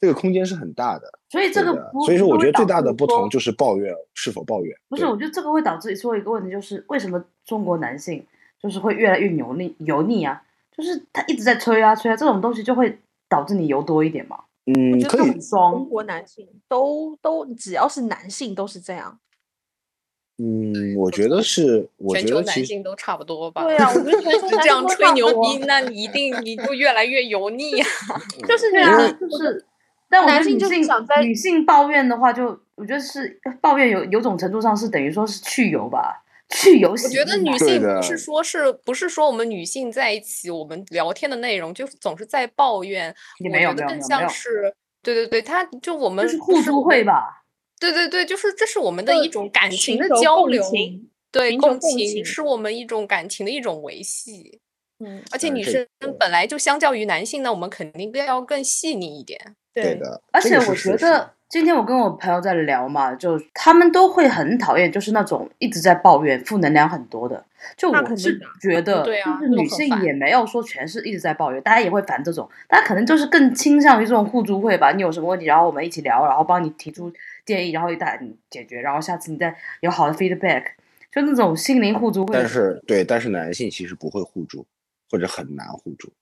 [0.00, 4.76] 这个空间是很大的，所以这个，所以说我觉得最大的不同就是抱怨是否抱怨。
[4.88, 8.26] 不是，我觉得这个会导致说一个问题，就是为什么中国男性
[8.60, 10.42] 就是会越来越油腻油腻啊？
[10.76, 14.40] 就是他一直在吹啊吹啊，这种东西就会导致你油多一点嘛。
[14.74, 15.32] 嗯，可以。
[15.40, 19.18] 中国男性都都只要是男性都是这样。
[20.40, 23.64] 嗯，我觉得是，全球男性都差不多吧。
[23.64, 27.86] 对啊，我觉得 这样吹牛逼，那你一定你就越来越油腻啊。
[28.46, 29.64] 就是这样，就是。
[30.10, 30.82] 但我觉得女性
[31.22, 37.06] 女性抱怨的话，就我觉得是抱怨有有种程度上是等于说是去油吧，去游戏。
[37.06, 43.14] 我觉得女性不是说是不是说我们女性在一起，我们聊天的内容就总是在抱怨。
[43.44, 47.44] 我觉得更像是对对对，他就我们是互助会吧。
[47.80, 50.64] 对对对，就是这是我们的一种感情的交流，
[51.30, 54.60] 对共情是我们一种感情的一种维系。
[55.00, 55.86] 嗯，而且女生
[56.18, 59.40] 本来就相较于男性呢，我们肯定要更细腻一点。
[59.72, 67.44] 对的，而且我觉得今天我跟我朋友在聊嘛，就他们都会很讨厌，就是那种一直在抱怨、负能量很多的。
[67.76, 74.90] 就我是觉得，就是女性也没有说全是一直在抱怨，大家也会烦这种，大家可能就是更倾向于这种互助会吧。
[74.90, 77.12] 你有什么问题，然后我们一起聊，然后帮你提出
[77.46, 80.64] 建议，然后带你解决，然后下次你再有好的 feedback，
[81.12, 82.34] 就那种心灵互助会。
[82.34, 84.66] 但是对，但是男性其实不会互助，
[85.10, 86.12] 或者很难互助。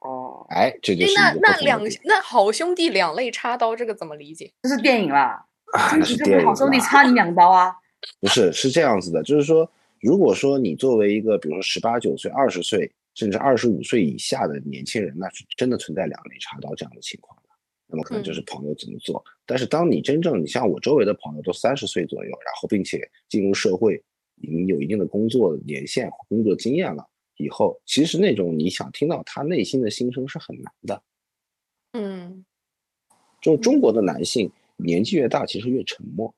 [0.00, 4.50] 哦，哎，这就是那那两那好兄弟两肋插刀，这个怎么理解？
[4.62, 6.46] 这是电影啦，啊，那是电影。
[6.46, 7.74] 好兄弟插你两刀啊？
[8.18, 17.50] 不是，是这样子的，就是说，如果说你作为一个，比如说十八九岁、二十岁，甚至二十五岁以下的年轻人，那是真的存在两肋插刀这样的情况的。
[17.86, 19.22] 那么可能就是朋友怎么做？
[19.44, 24.02] 但是当你真正，你像我周围的朋友都三十岁左右，然后并且进入社会，
[24.36, 27.06] 已经有一定的工作年限、工作经验了。
[27.40, 31.02] 以后其实那种你想听到他内心的心声是很难的，
[31.92, 32.44] 嗯，
[33.40, 36.34] 就中国的男性年纪越大，其实越沉默。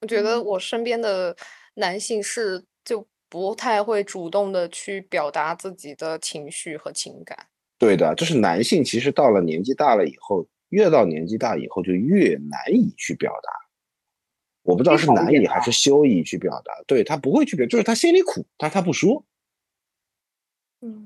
[0.00, 1.36] 我觉得我身边的
[1.74, 7.48] 男性是就不太会主动的去表达自己的情绪和情感。
[7.78, 13.50] 对的，就是男性其实到了年纪大了以后，越到年纪大以后就越难以去表达。
[14.62, 19.24] 我不知道是难以还是羞以去表达，对他不会去表，就是他心里苦，但是他不说。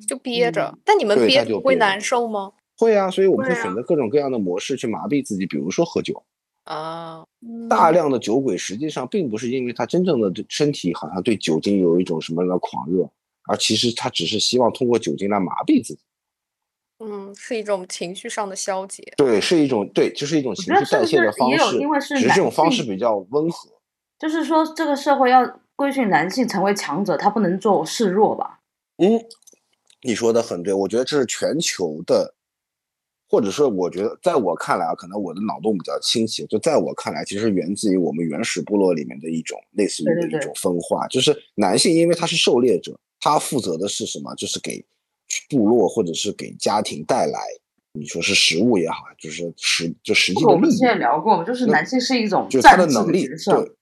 [0.07, 2.53] 就憋着，但你们憋会难受吗？
[2.77, 6.23] 会啊，所以我们会选择各种各样的模式去麻痹自己，比如说喝酒
[6.65, 7.25] 啊。
[7.69, 13.09] 大量的酒鬼实际上并不是因为他真正的身体好像对酒精有一种什么的狂热，
[13.49, 16.01] 而其实他只是希望通过酒精来麻痹自己。
[17.03, 19.15] 嗯，是一种情绪上的消解。
[19.17, 21.79] 对，是一种对，就是一种情绪代谢的方式。
[21.79, 23.71] 因为是只是这种方式比较温和。
[24.19, 28.61] 就是说，这个社会要规训男性成为强者，他不能做示弱吧？
[28.99, 29.19] 嗯，
[30.03, 32.35] 你说的很对，我觉得这是全球的，
[33.29, 36.47] 或者说，我觉得在我看来啊，可能我的脑洞比较清晰。
[36.47, 44.35] 就在我看来，其实源自于我们原始部落里面的一种类似于的一种分化，就是男性因为他是狩猎者，他负责的是什么？
[44.35, 44.85] 就是给。
[45.49, 47.39] 部落或者是给家庭带来，
[47.93, 50.55] 你说是食物也好，就是实就实际的利益。
[50.55, 53.73] 我们之前聊过，就是男性是一种就是他的能力，对，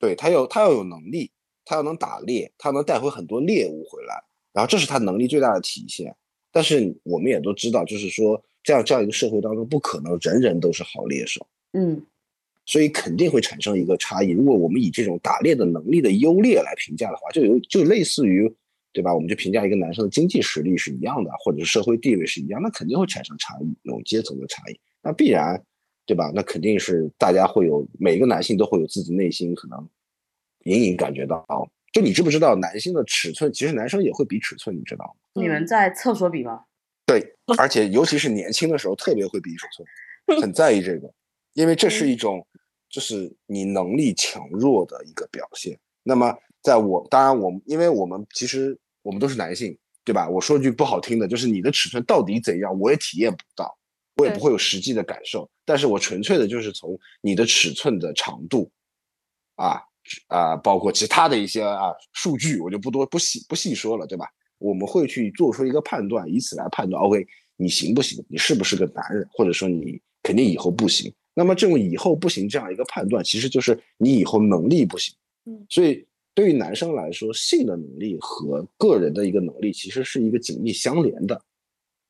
[0.00, 1.30] 对他要他要有能力，
[1.64, 6.14] 他要能打猎，他能带回很多猎物回来，然后这是他能力最大的体现。
[6.52, 12.02] 但是我们也都知道，就是说这样这样一个社会当中，不可能人人都是好猎手，嗯，
[12.66, 14.30] 所以肯定会产生一个差异。
[14.30, 18.52] 如果我们以这种打猎的能力的优劣来评价的话，就有就类似于。
[18.92, 19.14] 对吧？
[19.14, 25.64] 我们就评价一个男生的经济实力是一样的，或者是社会地位是一样，那肯定会产生差异，那种阶层的差异，那必然，
[26.04, 26.32] 对吧？
[26.34, 29.88] 那肯定是大家会有每个男性都会有自己内心可能
[30.64, 31.46] 隐隐感觉到，
[31.92, 35.42] 就你知不知道男性的尺寸，其实男生也会比尺寸，你知道吗？
[35.42, 36.64] 你们在厕所比吗？
[37.06, 41.12] 对，而且尤其是年轻的时候，特别会比尺寸，很在意这个，
[41.54, 42.46] 因为这是一种
[42.88, 45.78] 就是你能力强弱的一个表现。
[46.02, 46.36] 那么。
[46.62, 49.74] 在我当然我因为我们其实我们都是男性，
[50.04, 50.28] 对吧？
[50.28, 53.74] 我说句不好听的，就是你的尺寸到底怎样，我也体验不到，
[54.16, 55.50] 我也不会有实际的感受。
[55.64, 58.70] 但是我纯粹的就是从你的尺寸的长度，
[59.54, 59.80] 啊
[60.28, 64.26] 啊，包括其他的一些啊数据，我就不多不细不细说了，对吧？
[64.58, 68.24] 我们会去做出一个判断，以此来判断，OK，你行不行？
[68.28, 69.26] 你是不是个男人？
[69.32, 71.12] 或者说你肯定以后不行？
[71.34, 75.14] 那么这种以后不行这样一个判断，其实就是你以后能力不行。
[75.46, 76.06] 嗯，所以。
[76.32, 81.38] 对于男生来说，性的能力和个人的一个能力其实是一个紧密相连的，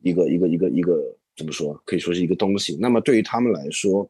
[0.03, 1.03] 一个一个一个一个
[1.35, 1.73] 怎么说？
[1.87, 2.77] 可以说是一个东西。
[2.79, 4.09] 那么对于他们来说，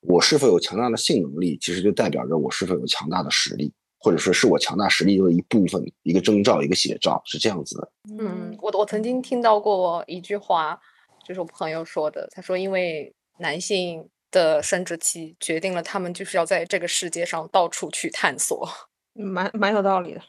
[0.00, 7.92] 我是否有强大的性能力，其实就代表着我是否有强大的实力，或者说是我强大实力的一部分，一个征兆，一个写照，是这样子的。
[8.18, 10.80] 嗯，我我曾经听到过一句话，
[11.26, 18.66] 就是我朋友说的，他说因为男性的生殖器决定了他们就是要在这个世界上到处去探索。
[19.12, 20.22] 蛮蛮有道理的，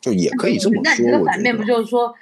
[0.00, 0.82] 就也可以这么说。
[0.84, 2.14] 那你的反面不就是说，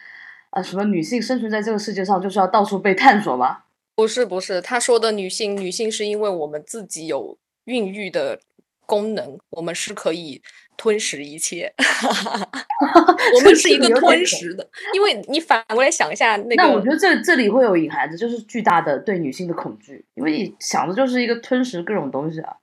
[0.50, 3.64] 呃，什么女性生存在这个世界上就是要到处被探索吗？
[3.94, 8.40] 不是不是，他说的女性，女性是因为我们自己有孕育的
[8.86, 10.42] 功能，我们是可以
[10.76, 11.72] 吞食一切。
[13.34, 22.56] 我们是一个吞食的，因为你反过来想一下，那那我觉得这这里会有隐含着，就是巨大的对女性的恐惧，因为你想的就是一个吞食各种东西啊。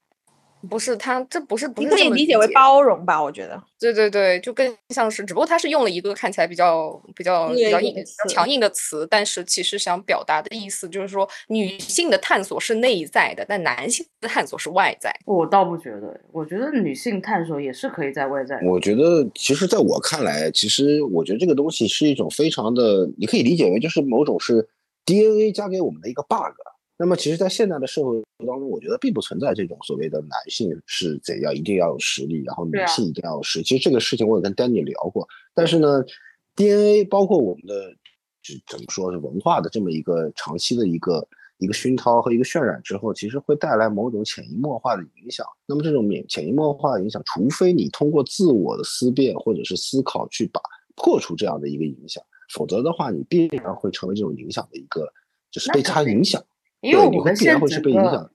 [0.68, 3.22] 不是他，这不是不是可以理解为包容吧？
[3.22, 15.14] 我觉得，对对对，就更像是，只不过他是用了一个看起来比较比较比较硬、比较强硬的词，但是其实想表达的意思就是说，女性的探索是内在的，但男性的探索是外在。
[15.26, 18.60] 我倒不觉得，我觉得女性探索也是可以在外在。
[18.64, 24.68] 我觉得，其实在我看来，其实我觉得这个东西是一种非常的，你可以理解为就是某种是
[25.06, 26.54] DNA 加给我们的一个 bug。
[27.02, 33.64] 那么，其实，在现在的社会当中，我觉得并不存在这种所谓的男性是怎样一定要有实力，然后女性一定要有实力。
[33.64, 35.26] 其实这个事情我也跟 Danny 聊过。
[35.54, 36.04] 但是呢
[36.58, 37.90] ，DNA 包括我们的，
[38.44, 41.26] 就怎么说是文化的这么一个长期的一个
[41.60, 45.48] 一个熏陶和一个渲染之后，其实会带来某种潜移默化的影响。
[45.66, 50.60] 那么这种免潜移默化的影响，除非你通过自我的思辨或者是思考去把
[50.98, 52.22] 破除这样的一个影响，
[52.54, 55.10] 否则的话，你必然会成为这种影响的一个，
[55.50, 56.44] 就是被它影响。
[56.82, 58.32] 因为我们现整个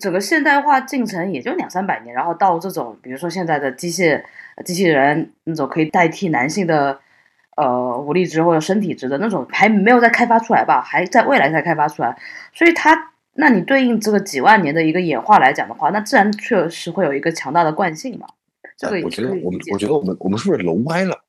[0.00, 4.22] 整个现代化进程也就两三百年，然后到这种比如说现在的机械
[4.64, 6.98] 机器人那种可以代替男性的
[7.56, 12.16] 呃武力值或者身体值的那种还没有再开发出来吧，还在未来才开发出来，
[12.54, 18.26] 所以它那你对应这个几万年的一个演化来讲的话，那自然确实会有一个强大的惯性嘛。
[18.76, 21.22] 这个我觉得我们我觉得我们我们是不是楼歪了？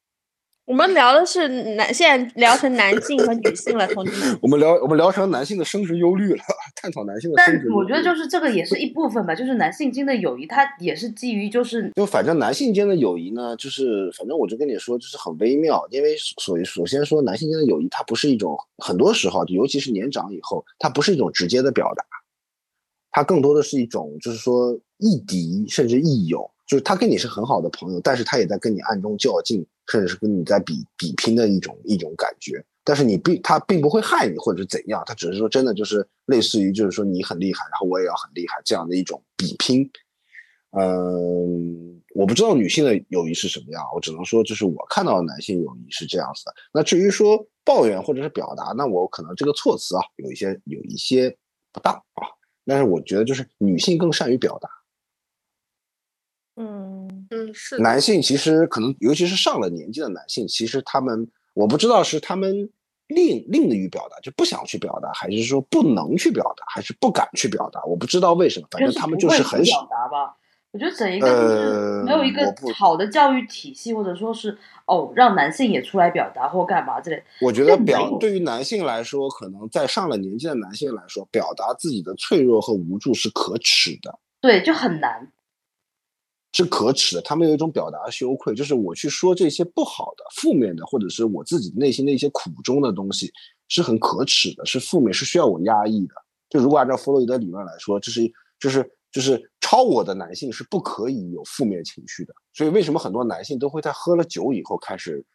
[0.66, 1.46] 我们聊的是
[1.76, 4.40] 男，现在聊成男性和女性了，同志们。
[4.42, 6.44] 我们聊，我们聊成男性的生殖忧虑了，
[6.82, 7.66] 探讨男性的生殖。
[7.66, 11.92] 但我觉得就是这个也是一部分吧，就是男性间的友谊，它也是基于就是。
[11.96, 22.06] 就反正男性间的友谊呢，就是反正我就跟你说，就是很微妙，因为首首先说男性间的友谊，它不是一种很多时候，尤其是年长以后，它不是一种直接的表达，
[23.12, 26.50] 它更多的是一种就是说亦敌甚至亦友。
[26.66, 32.64] 就是他跟你是很好的朋友，但是他也在跟你暗中较劲，甚至是跟你在比比拼的一种一种感觉。
[32.86, 39.90] 但是你并他并不会害你或者是怎样，他只是说真的就是类似于就是说你很厉害，然后我也要很厉害这样的一种比拼。
[40.76, 46.54] 嗯，我不知道女性的友谊是什么样，我只能说，就是我看到的男性友谊是这样子的。
[46.74, 51.38] 那至于说抱怨或者是表达，那我可能这个措辞啊，有一些有一些
[51.72, 52.28] 不当啊。
[52.66, 54.70] 但是我觉得，就是女性更善于表达。
[56.56, 62.70] 嗯嗯，是男性其实可能，尤其是上了年纪的男性，其实他们，我不知道是他们
[63.08, 70.36] 吝吝于表达，就不想去表达，还是说不能去表达，还是不敢去表达，我不知道为什么，反正他们就是很表达吧。
[70.72, 77.24] 我觉得整一个就是没有一个好的教育体系，或者说是哦，让男性也出来表达或干嘛之类。
[77.42, 84.18] 我觉得表对于男性来说，可能在上了年纪的男性来说，表达自己的脆弱和无助是可耻的。
[84.42, 85.32] 对，就很难。
[86.54, 93.32] 是可耻的，他们有一种表达羞愧，就是我去说这些不好的、负面的，或者是我自己内心的一些苦衷的东西，
[93.68, 96.14] 是很可耻的，是负面，是需要我压抑的。
[96.50, 102.34] 就如果按照弗洛伊德理论来说，这是就是就是超我的男性是不可以有负面情绪的。
[102.54, 105.26] 所以为什么很多男性都会在喝了酒以后开始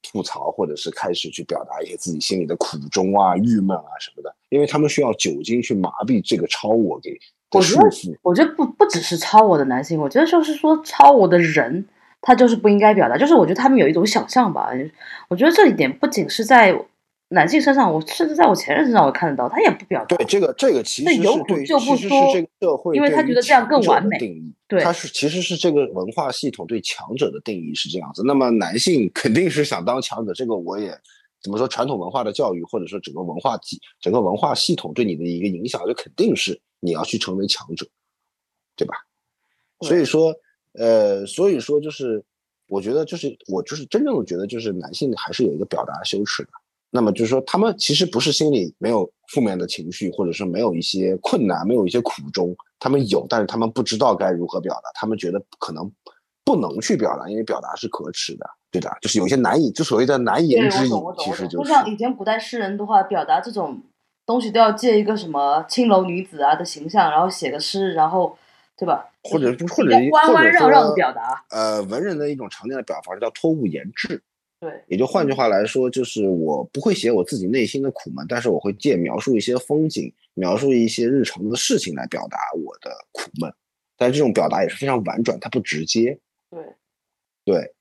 [0.00, 4.32] 吐槽，或者是开始去表达一些自己心里的苦衷啊、郁闷啊什么的？
[4.48, 7.18] 因为他们需要酒精去麻痹这个超我给。
[7.52, 7.88] 我觉得，
[8.22, 11.86] 我觉得不不只是超我的男性，我觉得就是说超我的人，
[12.20, 13.16] 他就是不应该表达。
[13.16, 14.70] 就是我觉得他们有一种想象吧。
[15.28, 16.78] 我觉得这一点不仅是在
[17.30, 20.16] 男性身上，我甚至在我前任身上我看得到，他也不表达。
[20.16, 24.18] 对这个，这个其实是对，就不说这个社会，因为他觉得这样更完美。
[24.18, 28.22] 定义，对，他是其实是这个文化系统对强者的定义是这样子。
[28.26, 30.90] 那么男性 肯定是想当强者，这个我也
[31.42, 31.68] 怎么说？
[31.68, 37.86] 传统文化的教育，或者说整个文化体、整个文化系统对你的一个影响，就肯定是你要去成为强者。
[38.76, 38.94] 对吧？
[39.80, 40.32] 所以说，
[40.74, 42.24] 呃，所以说就是，
[42.68, 46.50] 我觉得就是我就是真正的觉得就是男性还是有一个表达羞耻的。
[46.90, 55.90] 那么就是说，他们其实不是心里没有负面的情绪，或者是没有一些困难，没有一些苦衷，他们有，但是他们不知道该如何表达，他们觉得可能
[56.44, 63.82] 不能去表达，因为表达是可耻的，对的，就是有些难以，就所谓的难言之隐，其实就是像以前古代诗人的话，表达这种
[64.28, 68.38] 东西都要借一个什么青楼女子啊的形象，然后写个诗，然后。
[68.80, 69.10] 对吧？
[69.24, 74.22] 或者或者弯弯绕绕的表达，呃，文人的一种常见的表达叫托物言志。
[74.60, 83.52] 对，也就换句话来说，就是我不会写我自己内心的苦闷，但是我会借描述一些风景，描述一些日常的事情来表达我的苦闷。
[83.96, 86.16] 但这种表达也是非常婉转，它不直接。
[86.48, 86.62] 对，
[87.44, 87.74] 对。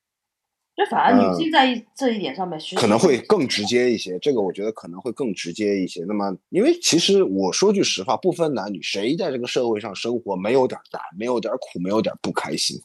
[0.77, 6.05] 就反而女性在这一点上面可能会更直接一些，这个我觉得可能会更直接一些。
[6.07, 12.79] 那么，因为其实我说句实话，不分男女，谁在这个社会上生活没有点难，没有点苦，没有点不开心，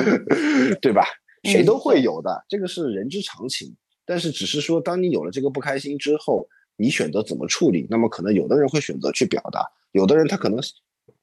[0.80, 1.04] 对吧？
[1.44, 3.76] 谁都会有的，这个是人之常情。
[4.06, 7.86] 但是只是说，当你有了这个不开心之后，你选择怎么处理？
[7.90, 9.60] 那么可能有的人会选择去表达，
[9.92, 10.58] 有的人他可能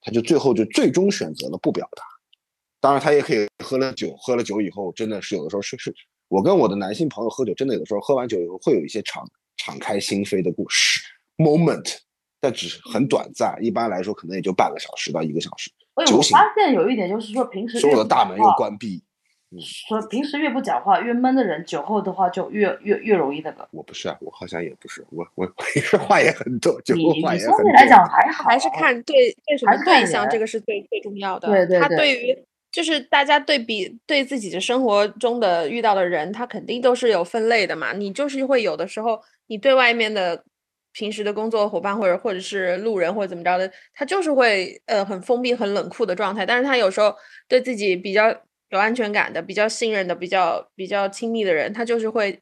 [0.02, 2.04] 他就最后就最终选择了不表达。
[2.80, 5.94] 当然，他也可以喝了酒，喝了酒以后，真的是有的时候是是，
[6.28, 11.00] 我跟我的男性朋友喝酒，真的有的时候喝完酒以后会有一些敞敞开心扉的故事
[11.38, 11.98] moment，
[12.40, 15.72] 但只是很短暂，一般来说可能也就半个小时到一个小时。
[15.96, 19.04] 我发现有一点就是说，平时所有的大门又关闭，
[19.60, 23.68] 说平时越不讲话越闷的人，酒后的话就越越越容易那个。
[23.72, 27.58] 我不是啊，我好像也不是，我我平时话也很多，酒后话也很多。
[27.58, 31.48] 相对来讲还好，还是看对对什么对象，这个是最最重要的。
[31.48, 32.46] 对对对，他对于。
[32.78, 37.92] 就是大家对比对自己的生活中的遇到的人，他肯定都是有分类的嘛。
[37.92, 40.44] 你就是会有的时候，你对外面的
[40.94, 46.46] 平时的工作伙伴或者或者是路人或者怎么着的，他就是会呃很封闭、很冷酷的状态。
[46.46, 47.16] 但是他有时候
[47.48, 48.30] 对自己比较
[48.70, 52.40] 有安全感的、比较信任的、比较比较亲密的人，他就是会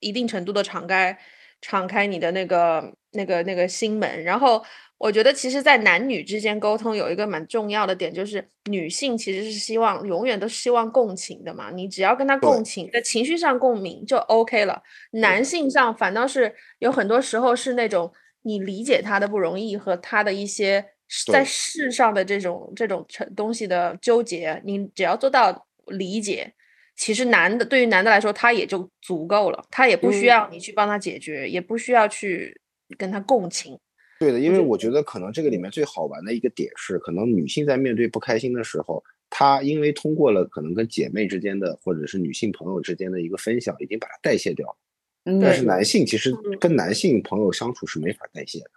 [0.00, 1.16] 一定程度的敞开
[1.60, 4.64] 敞开你的那个那个那个心门，然后。
[4.98, 11.70] 我觉得其实，在男女之间沟通有一个蛮重要的点，就是女性其实是希望永远都希望共情的嘛。
[11.70, 14.82] 你只要跟他共情，在情绪上共鸣就 OK 了。
[15.12, 18.10] 男性上反倒是有很多时候是那种
[18.42, 20.82] 你理解他的不容易和他的一些
[21.30, 26.54] 在世上的这种这种成东西的纠结，你只要做到理解，
[26.96, 32.58] 其实男的对于男的来说他也就足够了，他也不需要你去帮他解决，也不需要去
[32.96, 33.78] 跟他共情。
[34.18, 44.76] 对的，因为我觉得可能这个里面最好玩的一个点是，可能女性在面对不开心的时候，她因为通过了可能跟姐妹之间的或者是女性朋友之间的一个分享，已经把它代谢掉了。
[45.42, 48.70] 但是男性其实跟男性朋友相处是没法代谢的。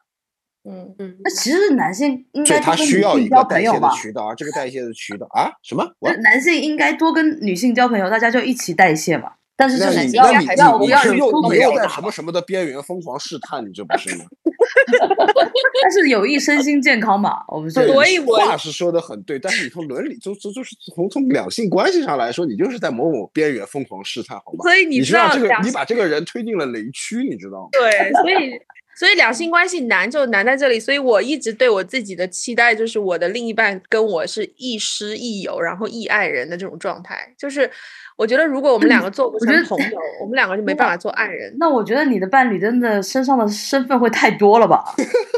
[0.66, 5.94] 嗯嗯，那其实男性应该他需要一个代谢的渠道，啊这个代谢的渠道啊什么？
[6.22, 9.36] 男性应该多跟女性交朋友，大家就一起代谢嘛。
[9.60, 14.24] 但是就是你要要不要你是又你又在什么什么的边缘疯狂试探，你这不是吗？
[15.84, 17.70] 但是有益身心健康嘛，我们。
[17.70, 24.64] 所以我话是说的很对，但是你从伦理，就就就是从从两性关系上来说，你就是在某某边缘疯狂试探，好吗？
[24.64, 27.70] 所以你知道这个，你把这个人推进了雷区，你知道吗？
[27.74, 28.54] 对，所以
[29.00, 37.34] 所以两性关系难就难在这里，所以我一直对我自己的期待就是我的另一半跟我是亦师亦友，然后亦爱人的这种状态。
[37.38, 37.72] 就是
[38.18, 41.56] 我觉得如果我们两个做不成朋友，我们两个就没办法做爱人。
[41.58, 44.84] 那我觉得你的伴侣真的身上的身份会太多了吧？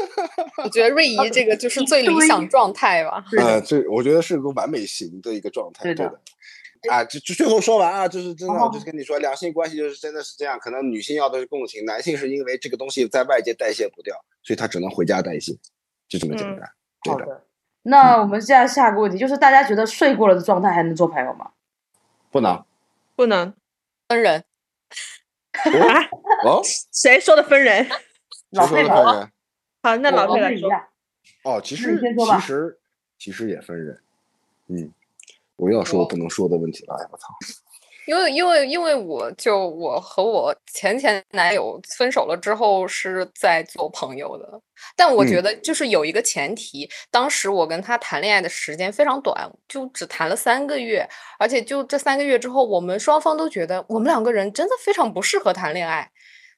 [0.64, 3.24] 我觉得瑞怡这个就是最理想状态吧。
[3.38, 6.20] 呃，这我觉得是个完美型的一个状态，对的。
[6.90, 10.58] 啊，就就最后说完啊，就是真的，我就是跟你说，两性关系就是真的是这样。
[10.58, 15.52] 可能女性要的是共情，男性是因为这个东西在外界代谢不掉，所以他只能回家代谢，
[16.08, 16.68] 就这么简单。
[17.04, 17.44] 好的，
[17.82, 21.52] 那我们现在下个问题就是，大家觉得睡过了的状态还能做朋友吗？
[22.30, 22.64] 不能，
[23.14, 23.54] 不能
[24.08, 24.44] 分人。
[25.52, 26.02] 啊？
[26.44, 26.62] 哦？
[26.92, 27.88] 谁说的分人？
[28.50, 29.32] 老佩分人。
[29.82, 30.68] 好，那老佩来说。
[31.44, 32.78] 哦，其实其实
[33.18, 34.00] 其实也分人，
[34.68, 34.92] 嗯。
[35.62, 37.28] 我要说不能说的问题了，哎我操！
[38.08, 44.60] 因为因为因为我就我和我前前男友分手了之后是在做朋友的，
[44.96, 51.08] 但我觉得就是有一个前提，当时我跟他谈恋爱的时间非常短，就只谈了三个月，
[51.38, 56.10] 而且就这三个月之后，我们双方都觉得我们两个人真的非常不适合谈恋爱，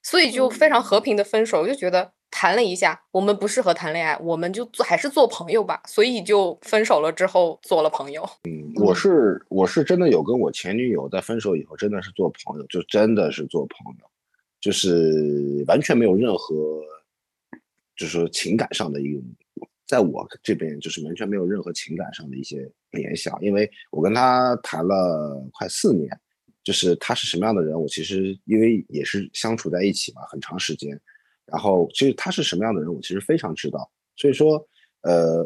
[0.02, 2.12] 所以就非常和平的分手，我就觉得。
[2.35, 8.28] 谈了一下，我们不适合谈恋爱，我们就做还是做朋友吧，所以就分手了之后做了朋友。
[8.43, 14.07] 嗯，我是我是真的有跟我前女友在分手以后真的是做朋友，就真的是做朋友，
[14.61, 16.82] 就是完全没有任何，
[17.97, 19.20] 就是情感上的一个，
[19.87, 26.11] 在我这边就是完全没有任何情感上的一些联想，因为我跟他谈了快四年，
[26.64, 31.01] 就是他是什么样的人，我其实因为也是相处在一起嘛，很长时间。
[31.47, 33.90] 然后，其实他是什么样的人，我其实非常知道。
[34.16, 34.66] 所以说，
[35.03, 35.45] 呃，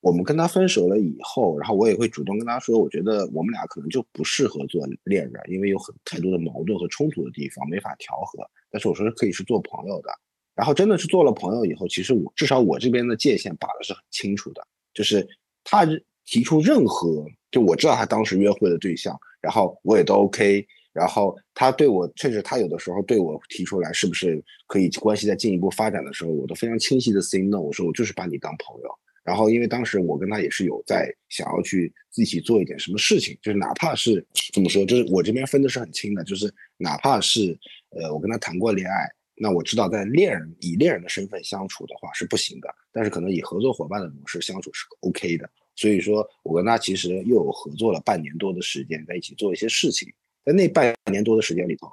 [0.00, 8.44] 我们跟他分手了以后，然后我也会主动跟他说，我觉得我们俩可能就不适合做恋人，因为有很太多的矛盾和冲突的地方，没法调和。
[8.70, 10.10] 但是我说可以是做朋友的。
[10.54, 15.26] 然后真的是做了朋友以后，其实我至少我这边的界限把的是很清楚的，就是
[15.62, 15.86] 他
[16.24, 20.66] 提出任何，就我知道他当时约会的对象，然后我也都 OK。
[20.96, 27.60] 然后他对我，甚至他有的时候对我提出来，是不是可以关系再进一步发展的时候，我都非常清晰的 say no。
[27.60, 28.88] 我说我就是把你当朋友。
[29.22, 34.24] 然后因为当时我跟他也是有在想要去一起做一点什么事情，就是哪怕是
[34.54, 37.58] 怎么说，就是我这边分的是很清的，就是哪怕是
[37.90, 45.50] 呃我跟他谈过恋爱，那我知道在恋人以恋人的身份相处的话是不行的，但是可能以合作伙伴的模式相处是 OK 的。
[45.74, 50.08] 所以说我跟他其实又有合作了半年多的时间，在一起做一些事情。
[50.46, 51.90] 在那半年多的时间里头，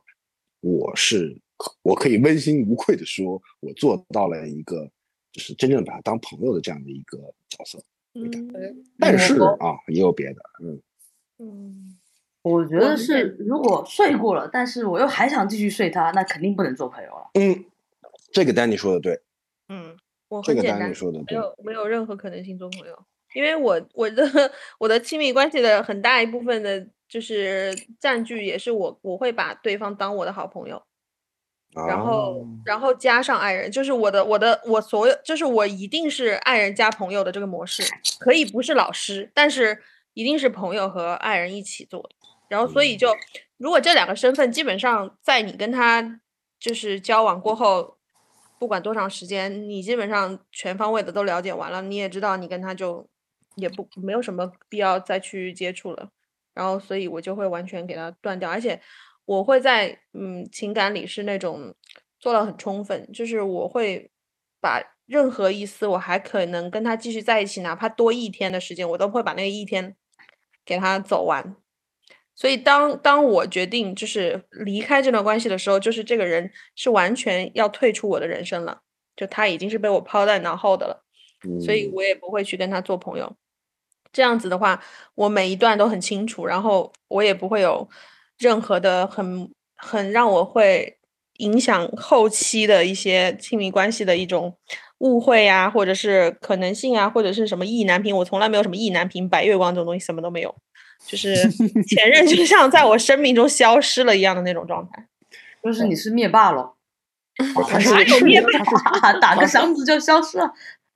[0.62, 1.36] 我是
[1.82, 4.88] 我可以问心无愧的说，我做到了一个
[5.32, 7.18] 就是真正把他当朋友的这样的一个
[7.50, 7.84] 角色。
[8.14, 8.30] 嗯，
[9.00, 10.36] 但是啊，也有别的。
[10.64, 10.80] 嗯
[11.40, 11.98] 嗯，
[12.44, 17.32] 我觉得是，如果睡过了，但是我又还想继续睡他，那肯定不能做朋友了。
[17.34, 17.66] 嗯，
[18.32, 19.20] 这个丹尼说的对。
[19.70, 19.98] 嗯，
[20.28, 24.24] 我这个丹尼说的没有没有任何可能性做朋友，因为我我的
[24.78, 26.88] 我的亲密关系的很大一部分的。
[27.14, 30.82] 就是占据也是我，我会把对方当我的好朋友，
[31.88, 37.84] 然后然后加上爱人，就是我的我的我所有，就是我一定是爱人加朋友的这个模式，
[38.18, 39.84] 可以不是老师，但是
[40.16, 42.10] 一定是朋友和爱人一起做的。
[42.50, 43.16] 然后所以就
[43.58, 46.20] 如果这两个身份基本上在你跟他
[46.60, 47.96] 就是交往过后，
[48.58, 53.08] 不管多长时间，你基本上全方位的都了解完了，你也知道你跟他就
[53.56, 56.10] 也不没有什么必要再去接触了。
[56.54, 58.80] 然后，所以我就会完全给他断掉，而且
[59.26, 61.74] 我会在嗯情感里是那种
[62.20, 64.12] 做到很充分，就是我会
[64.62, 69.96] 把任何一丝我还可能跟他继续在一起，哪怕多一天的时间，我都会把那个一天
[70.64, 71.56] 给他走完。
[72.36, 78.82] 所以当当我决定就是离开这段关系的时候，就是这个人是完全要退出我的人生了，
[79.16, 81.04] 就他已经是被我抛在脑后的了，
[81.64, 83.36] 所以我也不会去跟他做朋友。
[84.14, 84.80] 这样子的话，
[85.16, 87.90] 我每一段都很清楚，然后我也不会有
[88.38, 90.98] 任何的很很让我会
[91.40, 94.56] 影响后期的一些亲密关系的一种
[95.00, 100.56] 误会啊，或者是可能性啊，或者是什么意难平，我从来没有什么意难平、白月光这种东西，什么都没有，
[101.08, 101.36] 就是
[101.84, 105.08] 前任就像在我生命中消失了一样的那种状态，
[105.64, 106.76] 就 是你是灭霸了，
[107.92, 110.54] 哪有灭霸，打个响指就消失了。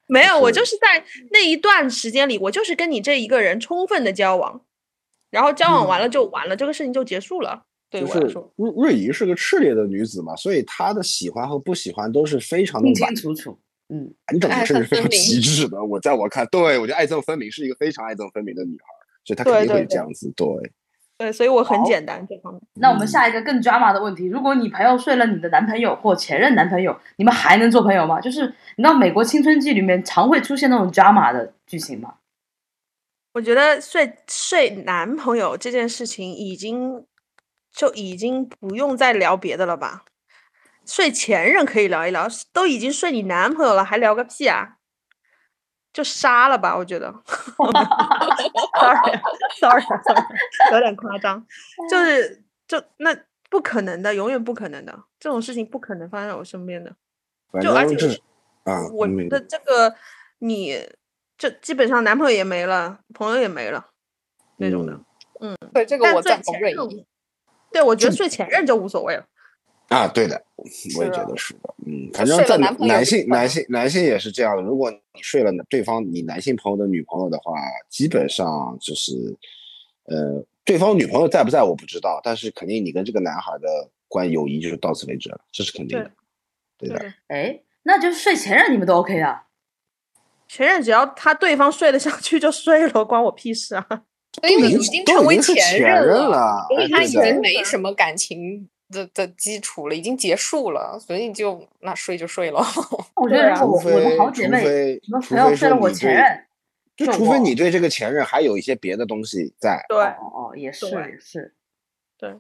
[0.08, 4.62] 没有，我就是在那一段时间里，我就是跟你这一个人充分的交往，
[5.30, 7.66] 然后交往完了就完了，这个事情就结束了。
[7.89, 13.60] 对我来说，瑞瑞怡是个炽烈的女子嘛，所以她的喜欢和不喜欢都是非常的清清楚楚。
[13.89, 15.82] 嗯，完整甚至非常憎分明极致的。
[15.82, 18.86] 我在我看，对我觉得爱憎分明是一个非常爱憎分明的女孩，
[19.24, 20.30] 所以她肯定会这样子。
[20.36, 20.72] 对，对，
[21.34, 22.61] 所以我很简单这方面。
[22.76, 28.22] 那我们下一个更 drama 的问题：如果你朋友睡了你的男朋友或前任男朋友，你们还能做朋友吗？
[28.22, 28.45] 就是
[28.76, 32.13] 你知道美国青春剧里面常会出现那种 drama 的剧情吗？
[33.34, 37.05] 我觉得睡睡男朋友这件事情已经
[37.72, 40.05] 就已经不用再聊别的了吧？
[40.86, 44.76] 睡前任可以聊一聊，都已经睡你男朋友了，还聊个屁啊？
[45.98, 47.12] 就杀了吧，我觉得。
[48.78, 50.24] Sorry，Sorry，Sorry，
[50.72, 51.43] 有点夸张，
[51.89, 53.18] 就是就那
[53.50, 56.95] 不可能的，永远不可能的，这种事情不可能发生在我身边的。
[57.52, 57.95] 反就而且
[58.64, 59.95] 啊，我嗯的这个
[60.38, 60.88] 你
[61.36, 63.88] 就基本上男朋友也没了，朋友也没了
[64.58, 64.93] 那种的。
[65.39, 66.54] 嗯对这个我赞同。
[67.72, 69.26] 对，我觉得睡前任就无所谓了。
[69.90, 70.44] 啊，对的，
[70.98, 71.74] 我也觉得是的。
[71.86, 74.62] 嗯，反正在男男性、男性、男性也是这样的。
[74.62, 77.54] 如果你睡了对方你男性朋友的女朋友的话，
[77.90, 79.14] 基本上就是，
[80.06, 86.12] 呃，对方女朋友在不在我不知道，但是肯定你跟这个男孩的关友谊就是到此为止了，这是肯定的。
[86.78, 89.42] 对的，对，哎，那就是睡前任你们都 OK 的。
[90.50, 93.86] 前任只要他对方睡得下去就睡了，关我屁事啊！
[94.40, 102.60] 所以你已经成为前任任了所以他已经没什么感情的的基础了，已经结束了，所以就那睡就睡了。
[103.16, 106.46] 我觉得我我的好姐妹非什么除非朋友睡了我前任，
[106.96, 109.84] 就就除非你对这个前任还有一些别的东西在。
[109.90, 111.54] 对，哦哦，也是对也是，
[112.18, 112.36] 对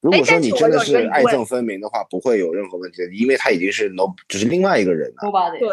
[0.00, 5.58] 如果说你真的是爱憎分明的话，不会有任何问题的，因为他已经是 no，只是另外一个人了。
[5.58, 5.68] 对，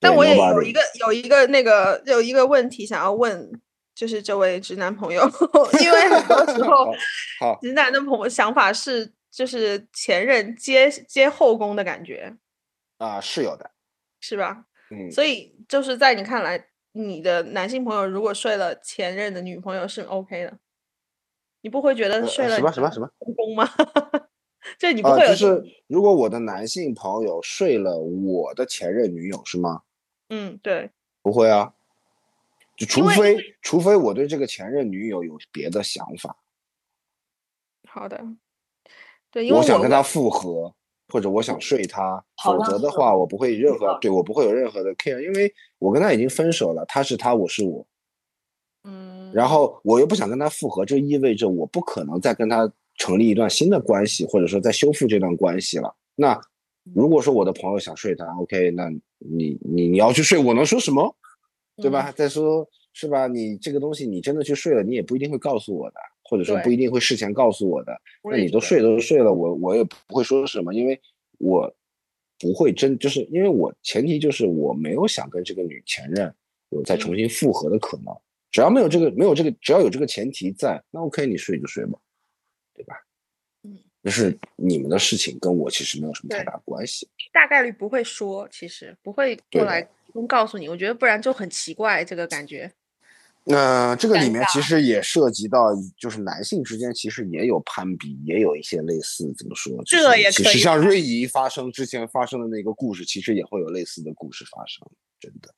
[0.00, 3.50] 但我也有一个有一个那个有一个问题想要问，
[3.94, 5.22] 就是这位直男朋友，
[5.80, 6.92] 因为很多时候
[7.62, 12.36] 直男的朋友想法是就是前任接接后宫的感觉，
[12.98, 13.70] 啊，是有的，
[14.20, 14.66] 是吧？
[14.90, 20.58] 嗯，所以就是在你看来，你的男性朋友如果睡了前任的女朋友是 OK 的，
[21.60, 23.68] 你不会觉得呃睡了什么什么什么后宫吗？
[24.78, 29.82] 这你不啊，会是如果我的男性朋友睡了我的前任女友是吗？
[30.28, 30.90] 嗯，对，
[31.22, 31.72] 不会啊，
[32.76, 36.36] 就除非除非我对这个前任女友有别的想法，
[37.88, 38.22] 好的，
[39.30, 40.72] 对，因为我想跟他复合，
[41.08, 47.86] 或者我想睡他，否则的话，我不会任何对我不会有任何的 care，因为我跟他已经分手了，他是他，我是我，
[48.84, 55.94] 嗯，然后我又不想跟他复合，就意味着我不可能再跟他成立一段新的关系，或者说再修复这段关系了。
[56.16, 56.40] 那
[56.94, 61.14] 如果说我的朋友想睡他，OK，那你你你要去睡，我能说什么？
[61.76, 62.12] 对吧？
[62.12, 63.26] 再说是吧？
[63.26, 65.96] 你这个东西你真的去睡了，你也不一定会告诉我的，
[66.30, 68.00] 或者说不一定会事前告诉我的。
[68.22, 70.98] 那你都睡都睡了，我我也不会说什么，因为
[71.38, 71.74] 我
[72.38, 76.32] 不会真就是因为我前提就是我没有想跟这个女前任
[76.68, 78.14] 有再重新复合的可能。
[78.52, 81.98] 只要没有这个没有这个，只要有这个前提在，那 OK，你睡就睡吧，
[82.74, 82.94] 对吧？
[83.62, 87.08] 嗯，那是你们的事情，跟我其实没有什么太大关系。
[87.32, 89.88] 大概率不会说，其实不会过来
[90.28, 92.72] 告诉你，我觉得不然就很奇怪这个感觉。
[93.44, 99.72] 那、这个里面其实也涉及到，就是男性之间其实也有攀比，也有一些类似怎么说？
[99.84, 104.86] 就是这也可以其实像瑞怡发生之前发生的那个故事，其实也会有类似的故事发生，
[105.18, 105.54] 真的。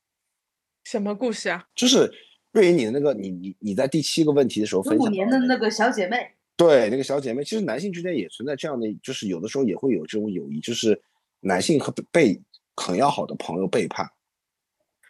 [0.85, 1.65] 什么故事啊？
[1.75, 2.11] 就是
[2.51, 10.99] 瑞怡，你的那个你你你在第七个问题的时候分享到那年的那个小姐妹，对，那个小姐妹，其实男性之间也存在这样的，就是有的时候也会有这种友谊，就是
[11.41, 12.41] 男性和被被
[12.75, 14.09] 很要好的朋友背叛，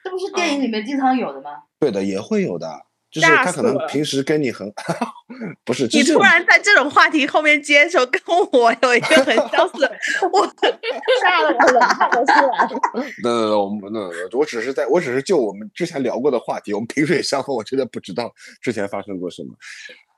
[0.04, 1.52] 这不是电影里面经常有的吗？
[1.84, 2.68] 对的，也会有的，
[3.12, 4.72] 就是他可能平时跟你很
[5.66, 8.22] 不是，你突然在这种话题后面接手，跟
[8.52, 9.92] 我有一个很相似的，
[10.32, 10.46] 我
[11.22, 12.70] 吓得我冷汗都出来了。
[13.24, 19.50] 那我们那那我只是在我只是就我们之前聊过的话题，我们萍水相逢，我真的不知道之前发生过什么。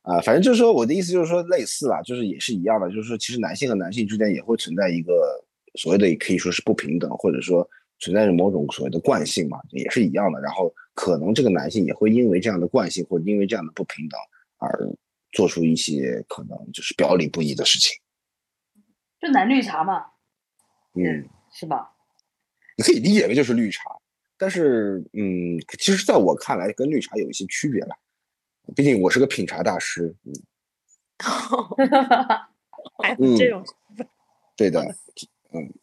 [0.07, 5.43] 啊、反正就是说，我的意思就是说，类似啦，就是也是一样的，就是说，其实男性和男性之间也会存在一个
[5.79, 7.67] 所谓的，也可以说是不平等，或者说
[8.05, 10.39] 存在着某种所谓的惯性嘛，也是一样的。
[10.39, 14.19] 然后可能这个男性也会因为这样的惯性，或者因为这样的不平等
[14.57, 14.87] 而
[15.31, 17.99] 做出一些可能就是表里不一的事情。
[19.19, 20.05] 就男绿茶嘛，
[20.93, 21.95] 嗯，是吧？
[22.77, 23.89] 你可以理解为就是绿茶，
[24.37, 27.97] 但是嗯，其实在我看来跟绿茶有一些区别了。
[28.75, 30.33] 毕竟我是个品茶大师，嗯，
[33.01, 33.63] 还有这种，
[34.55, 34.81] 对的，
[35.53, 35.73] 嗯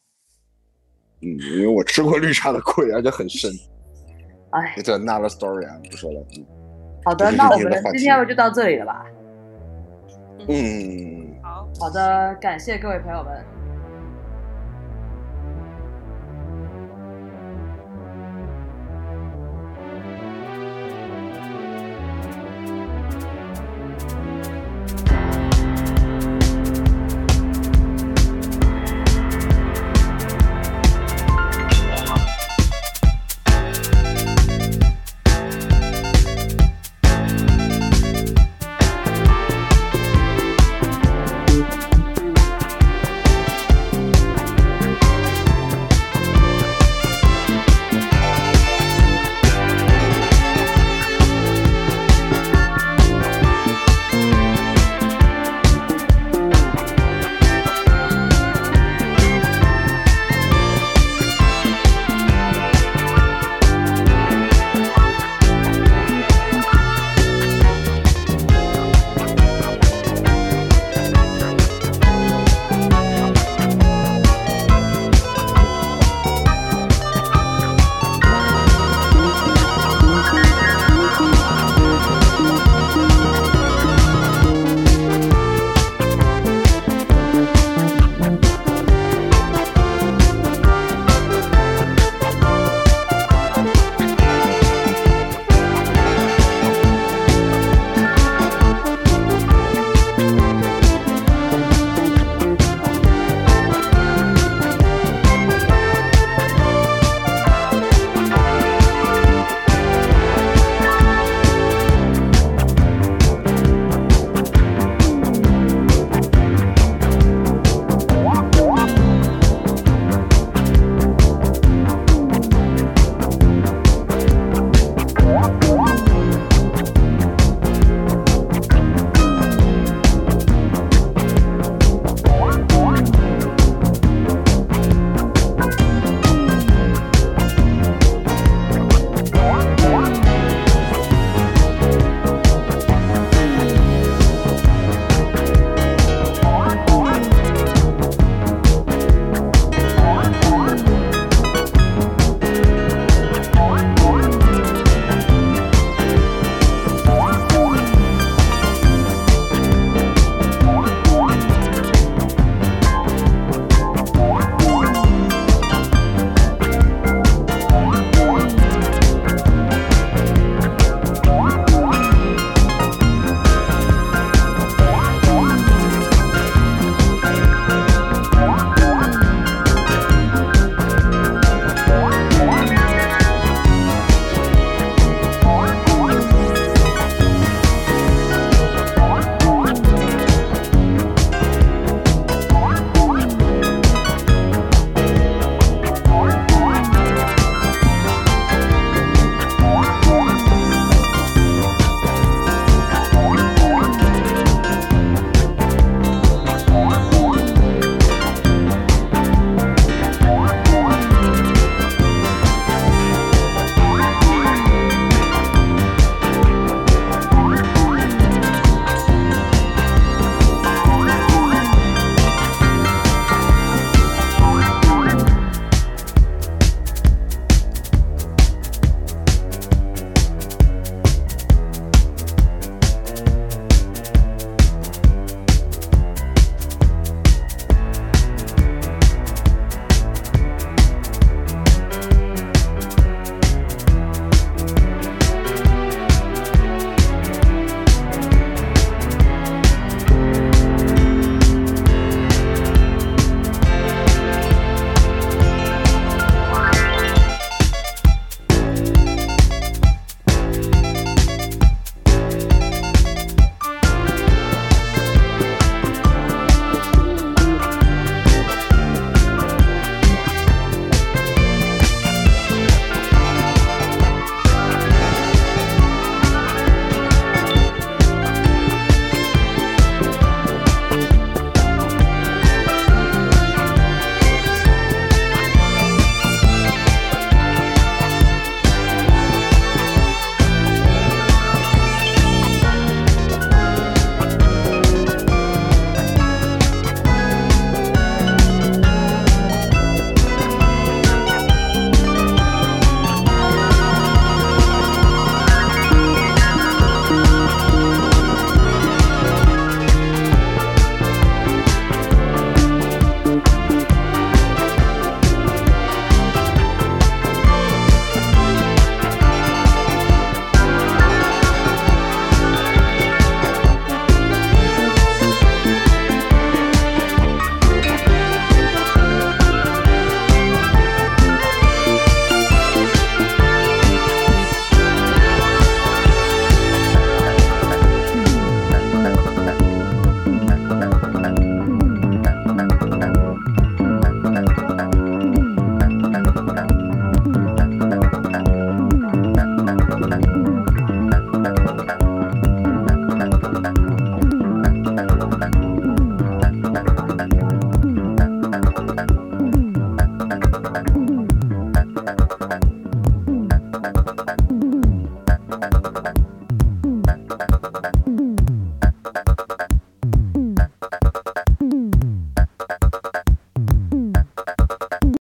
[1.22, 3.50] 嗯，因为我吃过绿茶的亏，而且很深。
[4.50, 6.20] 哎，这 another story 啊，不说了。
[6.36, 6.46] 嗯
[7.04, 9.04] 好的，那我们今天就到这里了吧？
[10.48, 13.44] 嗯，好，好的，感谢各位朋友们，